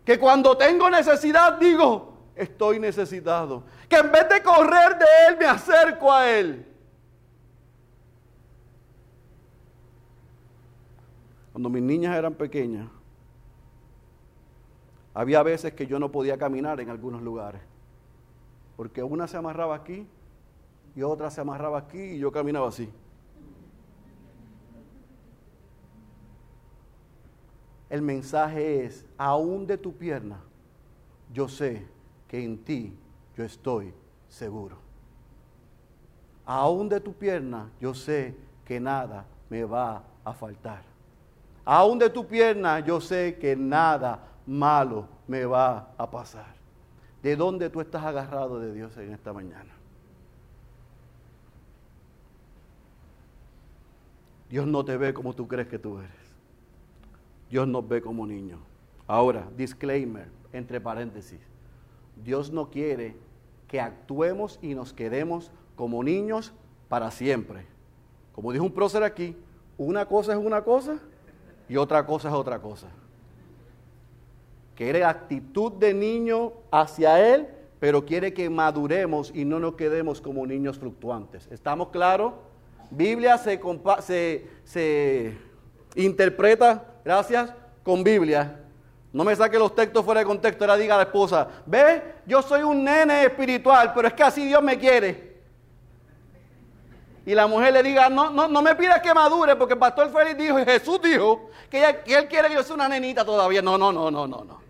[0.05, 3.63] Que cuando tengo necesidad digo, estoy necesitado.
[3.89, 6.67] Que en vez de correr de Él me acerco a Él.
[11.55, 12.89] Cuando mis niñas eran pequeñas,
[15.15, 17.61] había veces que yo no podía caminar en algunos lugares,
[18.77, 20.05] porque una se amarraba aquí
[20.97, 22.91] y otra se amarraba aquí y yo caminaba así.
[27.89, 30.41] El mensaje es, aún de tu pierna,
[31.33, 31.87] yo sé
[32.27, 32.99] que en ti
[33.37, 33.95] yo estoy
[34.29, 34.79] seguro.
[36.45, 38.35] Aún de tu pierna, yo sé
[38.65, 40.94] que nada me va a faltar
[41.65, 46.55] aún de tu pierna, yo sé que nada malo me va a pasar.
[47.23, 49.73] ¿De dónde tú estás agarrado de Dios en esta mañana?
[54.51, 56.11] Dios no te ve como tú crees que tú eres.
[57.51, 58.61] Dios nos ve como niños.
[59.07, 61.41] Ahora, disclaimer, entre paréntesis.
[62.23, 63.17] Dios no quiere
[63.69, 66.53] que actuemos y nos quedemos como niños
[66.89, 67.67] para siempre.
[68.35, 69.37] Como dijo un prócer aquí,
[69.79, 70.99] una cosa es una cosa
[71.69, 72.89] y otra cosa es otra cosa.
[74.75, 77.49] Que era actitud de niño hacia Él,
[77.81, 81.47] pero quiere que maduremos y no nos quedemos como niños fluctuantes.
[81.51, 82.33] ¿Estamos claros?
[82.91, 83.61] Biblia se,
[84.01, 85.37] se, se
[85.95, 87.53] interpreta, gracias,
[87.83, 88.61] con Biblia.
[89.13, 92.43] No me saque los textos fuera de contexto, ahora diga a la esposa, ve, yo
[92.43, 95.34] soy un nene espiritual, pero es que así Dios me quiere.
[97.27, 100.11] Y la mujer le diga, no, no, no me pidas que madure, porque el pastor
[100.11, 103.63] Félix dijo, y Jesús dijo, que, él quiere que yo sea una nenita todavía.
[103.63, 104.61] No, no, no, no, no, no.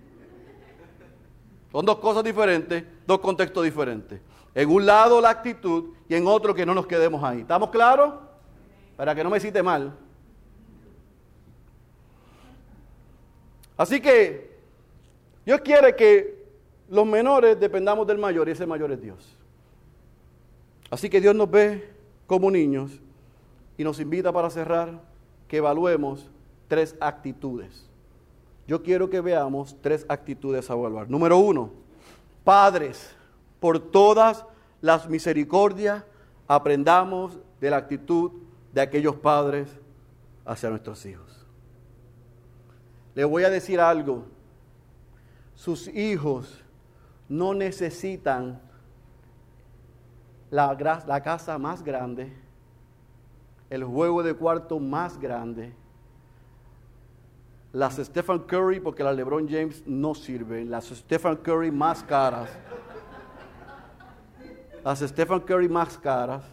[1.72, 4.20] Son dos cosas diferentes, dos contextos diferentes.
[4.54, 7.40] En un lado la actitud y en otro que no nos quedemos ahí.
[7.40, 8.14] ¿Estamos claros?
[8.96, 9.92] Para que no me cite mal.
[13.76, 14.56] Así que
[15.44, 16.44] Dios quiere que
[16.88, 19.36] los menores dependamos del mayor y ese mayor es Dios.
[20.90, 21.93] Así que Dios nos ve
[22.26, 23.00] como niños
[23.76, 25.00] y nos invita para cerrar
[25.48, 26.30] que evaluemos
[26.68, 27.88] tres actitudes.
[28.66, 31.10] Yo quiero que veamos tres actitudes a evaluar.
[31.10, 31.70] Número uno,
[32.44, 33.14] padres,
[33.60, 34.44] por todas
[34.80, 36.04] las misericordias,
[36.46, 38.32] aprendamos de la actitud
[38.72, 39.68] de aquellos padres
[40.44, 41.46] hacia nuestros hijos.
[43.14, 44.24] Le voy a decir algo,
[45.54, 46.62] sus hijos
[47.28, 48.60] no necesitan
[50.54, 52.32] la, casa más grande,
[53.70, 55.72] el juego de cuarto más grande,
[57.72, 62.48] las Stephen Curry, porque las LeBron James no sirven, las Stephen Curry más caras,
[64.84, 66.44] las Stephen Curry más caras,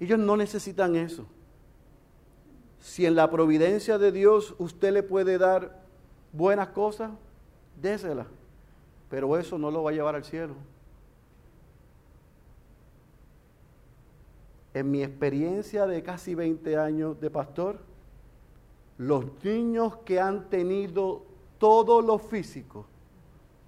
[0.00, 1.26] ellos no necesitan eso.
[2.80, 5.80] Si en la providencia de Dios usted le puede dar
[6.32, 7.12] buenas cosas,
[7.80, 8.26] désela.
[9.08, 10.54] Pero eso no lo va a llevar al cielo.
[14.76, 17.78] En mi experiencia de casi 20 años de pastor,
[18.98, 21.22] los niños que han tenido
[21.56, 22.84] todo lo físico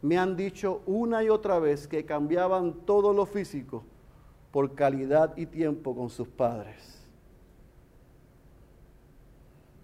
[0.03, 3.85] me han dicho una y otra vez que cambiaban todo lo físico
[4.51, 7.03] por calidad y tiempo con sus padres.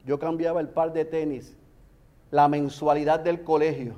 [0.05, 1.57] Yo cambiaba el par de tenis,
[2.31, 3.95] la mensualidad del colegio,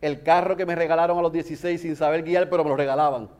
[0.00, 3.37] el carro que me regalaron a los 16 sin saber guiar, pero me lo regalaban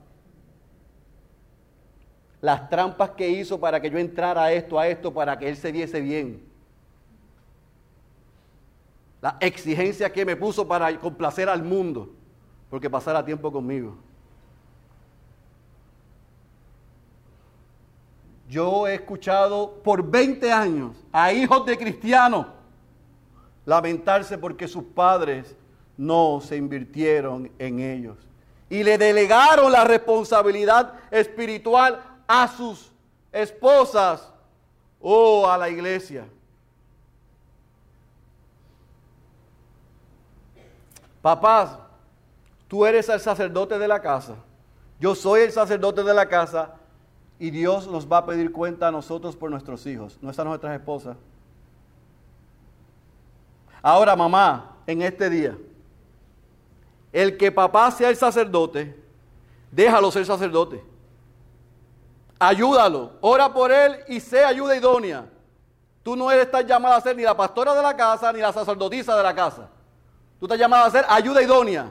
[2.41, 5.57] las trampas que hizo para que yo entrara a esto, a esto, para que él
[5.57, 6.43] se viese bien.
[9.21, 12.11] La exigencia que me puso para complacer al mundo,
[12.71, 13.97] porque pasara tiempo conmigo.
[18.49, 22.47] Yo he escuchado por 20 años a hijos de cristianos
[23.67, 25.55] lamentarse porque sus padres
[25.99, 28.17] no se invirtieron en ellos
[28.71, 32.93] y le delegaron la responsabilidad espiritual a sus
[33.33, 34.31] esposas
[35.01, 36.27] o a la iglesia.
[41.23, 41.77] Papás,
[42.69, 44.37] tú eres el sacerdote de la casa.
[45.01, 46.75] Yo soy el sacerdote de la casa
[47.39, 50.79] y Dios nos va a pedir cuenta a nosotros por nuestros hijos, no a nuestras
[50.79, 51.17] esposas.
[53.81, 55.57] Ahora, mamá, en este día,
[57.13, 59.01] el que papá sea el sacerdote,
[59.71, 60.83] déjalo ser sacerdote.
[62.39, 65.27] Ayúdalo, ora por él y sé ayuda idónea.
[66.03, 68.53] Tú no eres tan llamada a ser ni la pastora de la casa ni la
[68.53, 69.69] sacerdotisa de la casa.
[70.39, 71.91] Tú estás llamada a ser ayuda idónea,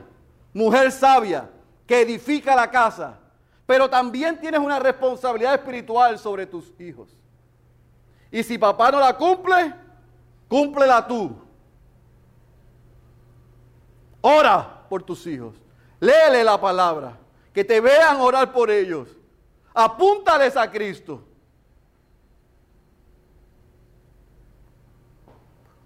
[0.53, 1.49] mujer sabia,
[1.85, 3.19] que edifica la casa.
[3.65, 7.09] Pero también tienes una responsabilidad espiritual sobre tus hijos.
[8.31, 9.73] Y si papá no la cumple,
[10.47, 11.35] cúmplela tú.
[14.21, 15.55] Ora por tus hijos.
[15.99, 17.17] Léele la palabra.
[17.53, 19.16] Que te vean orar por ellos.
[19.79, 21.21] Apúntales a Cristo.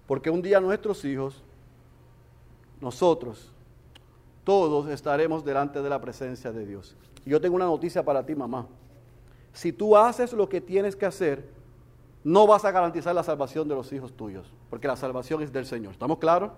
[0.06, 1.42] Porque un día nuestros hijos,
[2.80, 3.52] nosotros,
[4.44, 6.96] todos estaremos delante de la presencia de Dios.
[7.26, 8.66] yo tengo una noticia para ti, mamá.
[9.52, 11.46] Si tú haces lo que tienes que hacer,
[12.24, 15.66] no vas a garantizar la salvación de los hijos tuyos, porque la salvación es del
[15.66, 15.92] Señor.
[15.92, 16.52] ¿Estamos claros?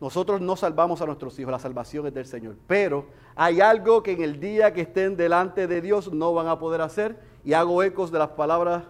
[0.00, 2.56] Nosotros no salvamos a nuestros hijos, la salvación es del Señor.
[2.66, 6.58] Pero hay algo que en el día que estén delante de Dios no van a
[6.58, 7.18] poder hacer.
[7.44, 8.84] Y hago ecos de las palabras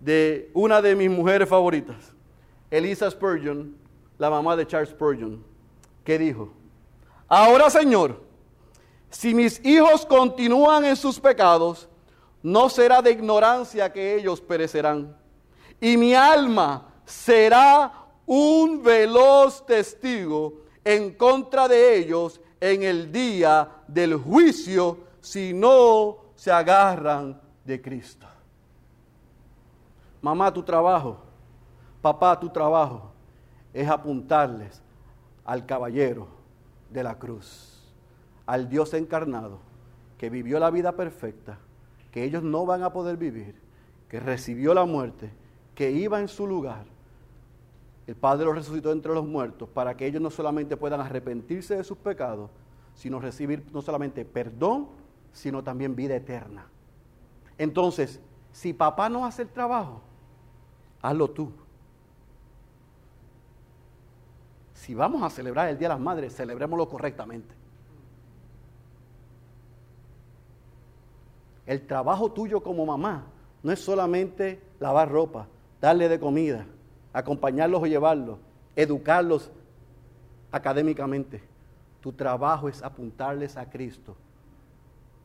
[0.00, 2.12] de una de mis mujeres favoritas,
[2.70, 3.74] Elisa Spurgeon,
[4.18, 5.42] la mamá de Charles Spurgeon,
[6.04, 6.52] que dijo,
[7.28, 8.20] ahora Señor,
[9.10, 11.88] si mis hijos continúan en sus pecados,
[12.42, 15.16] no será de ignorancia que ellos perecerán.
[15.80, 24.16] Y mi alma será un veloz testigo en contra de ellos en el día del
[24.16, 28.26] juicio si no se agarran de Cristo.
[30.20, 31.18] Mamá, tu trabajo,
[32.02, 33.12] papá, tu trabajo
[33.72, 34.82] es apuntarles
[35.44, 36.26] al caballero
[36.90, 37.92] de la cruz,
[38.46, 39.58] al Dios encarnado,
[40.18, 41.58] que vivió la vida perfecta,
[42.10, 43.60] que ellos no van a poder vivir,
[44.08, 45.30] que recibió la muerte,
[45.74, 46.95] que iba en su lugar.
[48.06, 51.84] El Padre lo resucitó entre los muertos para que ellos no solamente puedan arrepentirse de
[51.84, 52.50] sus pecados,
[52.94, 54.88] sino recibir no solamente perdón,
[55.32, 56.66] sino también vida eterna.
[57.58, 58.20] Entonces,
[58.52, 60.00] si papá no hace el trabajo,
[61.02, 61.52] hazlo tú.
[64.74, 67.54] Si vamos a celebrar el Día de las Madres, celebrémoslo correctamente.
[71.66, 73.24] El trabajo tuyo como mamá
[73.62, 75.48] no es solamente lavar ropa,
[75.80, 76.66] darle de comida,
[77.16, 78.38] acompañarlos o llevarlos,
[78.76, 79.50] educarlos
[80.52, 81.42] académicamente.
[82.02, 84.14] Tu trabajo es apuntarles a Cristo.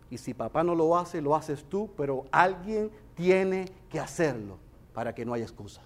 [0.09, 4.57] Y si papá no lo hace, lo haces tú, pero alguien tiene que hacerlo
[4.93, 5.81] para que no haya excusa.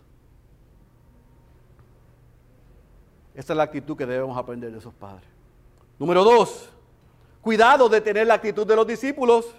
[3.34, 5.28] Esta es la actitud que debemos aprender de esos padres.
[5.98, 6.70] Número dos,
[7.42, 9.56] cuidado de tener la actitud de los discípulos.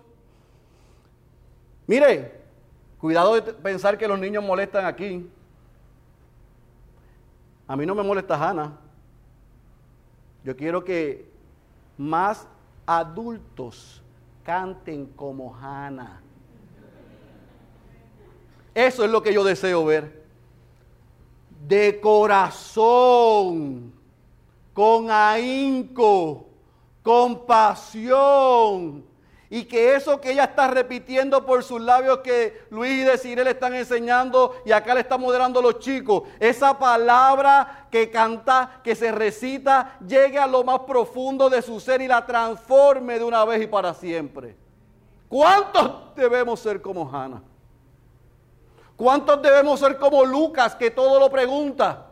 [1.89, 2.41] Mire,
[3.01, 5.29] cuidado de pensar que los niños molestan aquí.
[7.69, 8.79] A mí no me molesta Hannah.
[10.45, 11.29] Yo quiero que
[11.99, 12.47] más
[12.87, 14.03] adultos
[14.45, 16.21] canten como Hannah.
[18.75, 20.27] Eso es lo que yo deseo ver
[21.67, 23.93] de corazón,
[24.73, 26.47] con ahínco,
[27.03, 29.05] con pasión.
[29.49, 33.51] Y que eso que ella está repitiendo por sus labios que Luis y Desiree le
[33.51, 39.13] están enseñando y acá le están moderando los chicos, esa palabra que canta, que se
[39.13, 43.63] recita, llegue a lo más profundo de su ser y la transforme de una vez
[43.63, 44.57] y para siempre.
[45.29, 47.43] ¿Cuántos debemos ser como Hannah?
[48.97, 52.07] ¿Cuántos debemos ser como Lucas que todo lo pregunta?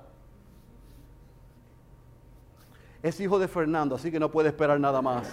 [3.03, 5.29] Es hijo de Fernando, así que no puede esperar nada más.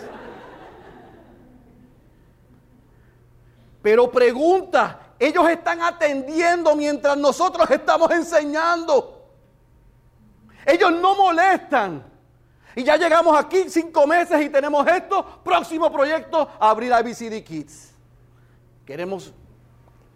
[3.81, 9.29] Pero pregunta, ellos están atendiendo mientras nosotros estamos enseñando.
[10.65, 12.03] Ellos no molestan.
[12.75, 15.41] Y ya llegamos aquí cinco meses y tenemos esto.
[15.43, 17.93] Próximo proyecto, abrir IBCD Kids.
[18.85, 19.33] Queremos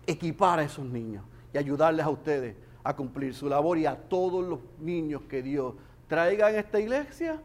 [0.07, 4.45] equipar a esos niños y ayudarles a ustedes a cumplir su labor y a todos
[4.45, 5.73] los niños que Dios
[6.07, 7.41] traiga en esta iglesia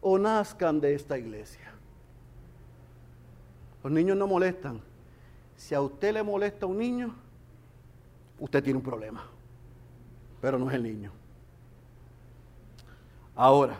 [0.00, 1.72] o nazcan de esta iglesia.
[3.82, 4.80] Los niños no molestan.
[5.56, 7.14] Si a usted le molesta un niño,
[8.38, 9.24] usted tiene un problema,
[10.40, 11.12] pero no es el niño.
[13.34, 13.78] Ahora,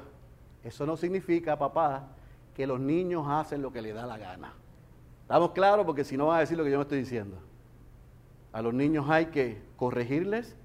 [0.62, 2.08] eso no significa, papá,
[2.54, 4.52] que los niños hacen lo que les da la gana.
[5.22, 5.84] ¿Estamos claros?
[5.86, 7.38] Porque si no van a decir lo que yo me estoy diciendo.
[8.52, 10.56] A los niños hay que corregirles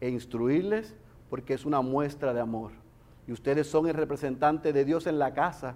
[0.00, 0.94] e instruirles
[1.28, 2.72] porque es una muestra de amor.
[3.26, 5.74] Y ustedes son el representante de Dios en la casa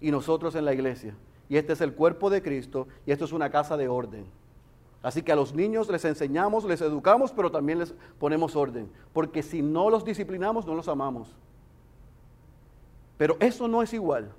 [0.00, 1.14] y nosotros en la iglesia.
[1.48, 4.26] Y este es el cuerpo de Cristo y esto es una casa de orden.
[5.02, 8.90] Así que a los niños les enseñamos, les educamos, pero también les ponemos orden.
[9.12, 11.28] Porque si no los disciplinamos, no los amamos.
[13.16, 14.32] Pero eso no es igual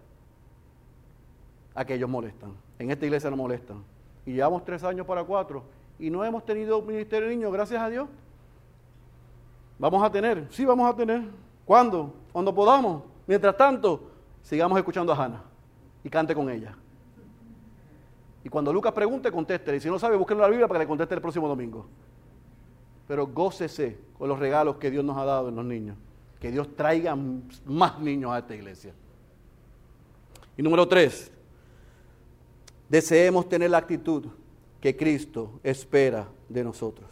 [1.74, 2.52] a que ellos molestan.
[2.80, 3.84] En esta iglesia no molestan.
[4.26, 5.64] Y llevamos tres años para cuatro
[6.00, 8.10] y no hemos tenido ministerio de niños, gracias a Dios.
[9.80, 11.24] Vamos a tener, sí vamos a tener.
[11.66, 12.14] ¿Cuándo?
[12.32, 13.04] Cuando podamos.
[13.26, 14.10] Mientras tanto,
[14.42, 15.44] sigamos escuchando a Hannah
[16.04, 16.76] y cante con ella.
[18.48, 19.76] Y cuando Lucas pregunte, contéstele.
[19.76, 21.86] Y si no sabe, búsquenlo en la Biblia para que le conteste el próximo domingo.
[23.06, 25.98] Pero gócese con los regalos que Dios nos ha dado en los niños.
[26.40, 27.14] Que Dios traiga
[27.66, 28.94] más niños a esta iglesia.
[30.56, 31.30] Y número tres,
[32.88, 34.28] deseemos tener la actitud
[34.80, 37.10] que Cristo espera de nosotros.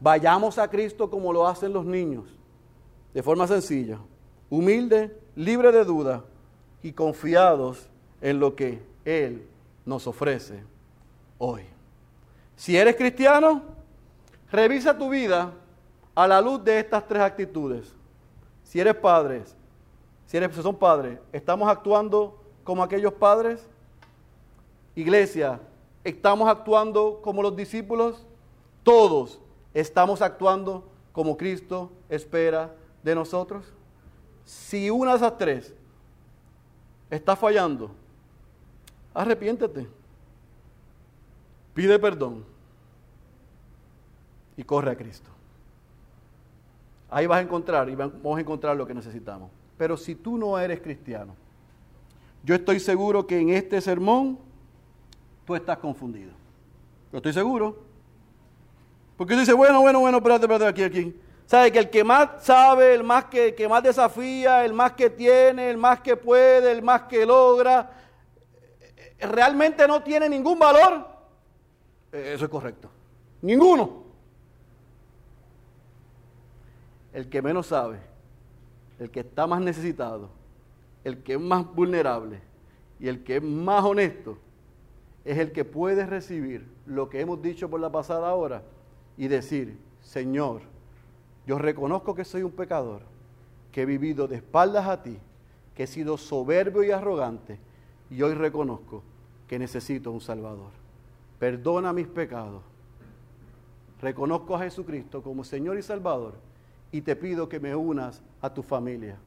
[0.00, 2.24] Vayamos a Cristo como lo hacen los niños,
[3.12, 3.98] de forma sencilla,
[4.48, 6.24] humilde, libre de duda
[6.82, 7.90] y confiados
[8.22, 9.46] en lo que Él
[9.84, 10.62] nos ofrece
[11.38, 11.64] hoy.
[12.56, 13.62] Si eres cristiano,
[14.50, 15.52] revisa tu vida
[16.14, 17.94] a la luz de estas tres actitudes.
[18.62, 19.44] Si eres padre,
[20.26, 23.66] si eres si son padres, ¿estamos actuando como aquellos padres?
[24.94, 25.60] Iglesia,
[26.04, 28.26] ¿estamos actuando como los discípulos?
[28.82, 29.40] Todos
[29.72, 33.64] estamos actuando como Cristo espera de nosotros.
[34.44, 35.74] Si una de esas tres
[37.10, 37.90] está fallando,
[39.14, 39.86] arrepiéntete,
[41.74, 42.44] pide perdón
[44.56, 45.30] y corre a Cristo.
[47.10, 49.50] Ahí vas a encontrar y vamos a encontrar lo que necesitamos.
[49.76, 51.34] Pero si tú no eres cristiano,
[52.44, 54.38] yo estoy seguro que en este sermón
[55.44, 56.32] tú estás confundido.
[57.12, 57.82] Yo estoy seguro.
[59.16, 61.20] Porque dice, bueno, bueno, bueno, espérate, espérate, aquí, aquí.
[61.46, 61.72] ¿Sabe?
[61.72, 65.68] Que el que más sabe, el más que, que más desafía, el más que tiene,
[65.68, 67.90] el más que puede, el más que logra,
[69.26, 71.06] realmente no tiene ningún valor.
[72.12, 72.88] Eh, Eso es correcto.
[73.42, 74.04] Ninguno.
[77.12, 77.98] El que menos sabe,
[78.98, 80.30] el que está más necesitado,
[81.02, 82.40] el que es más vulnerable
[83.00, 84.38] y el que es más honesto,
[85.24, 88.62] es el que puede recibir lo que hemos dicho por la pasada hora
[89.16, 90.62] y decir, Señor,
[91.46, 93.02] yo reconozco que soy un pecador,
[93.72, 95.18] que he vivido de espaldas a ti,
[95.74, 97.58] que he sido soberbio y arrogante,
[98.08, 99.02] y hoy reconozco
[99.50, 100.70] que necesito un Salvador.
[101.40, 102.62] Perdona mis pecados.
[104.00, 106.34] Reconozco a Jesucristo como Señor y Salvador
[106.92, 109.18] y te pido que me unas a tu familia.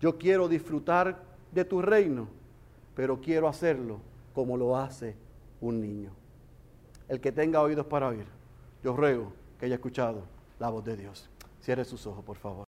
[0.00, 2.28] Yo quiero disfrutar de tu reino,
[2.94, 3.98] pero quiero hacerlo
[4.36, 5.16] como lo hace
[5.60, 6.10] un niño.
[7.08, 8.26] El que tenga oídos para oír,
[8.84, 10.22] yo ruego que haya escuchado
[10.60, 11.28] la voz de Dios.
[11.60, 12.65] Cierre sus ojos, por favor.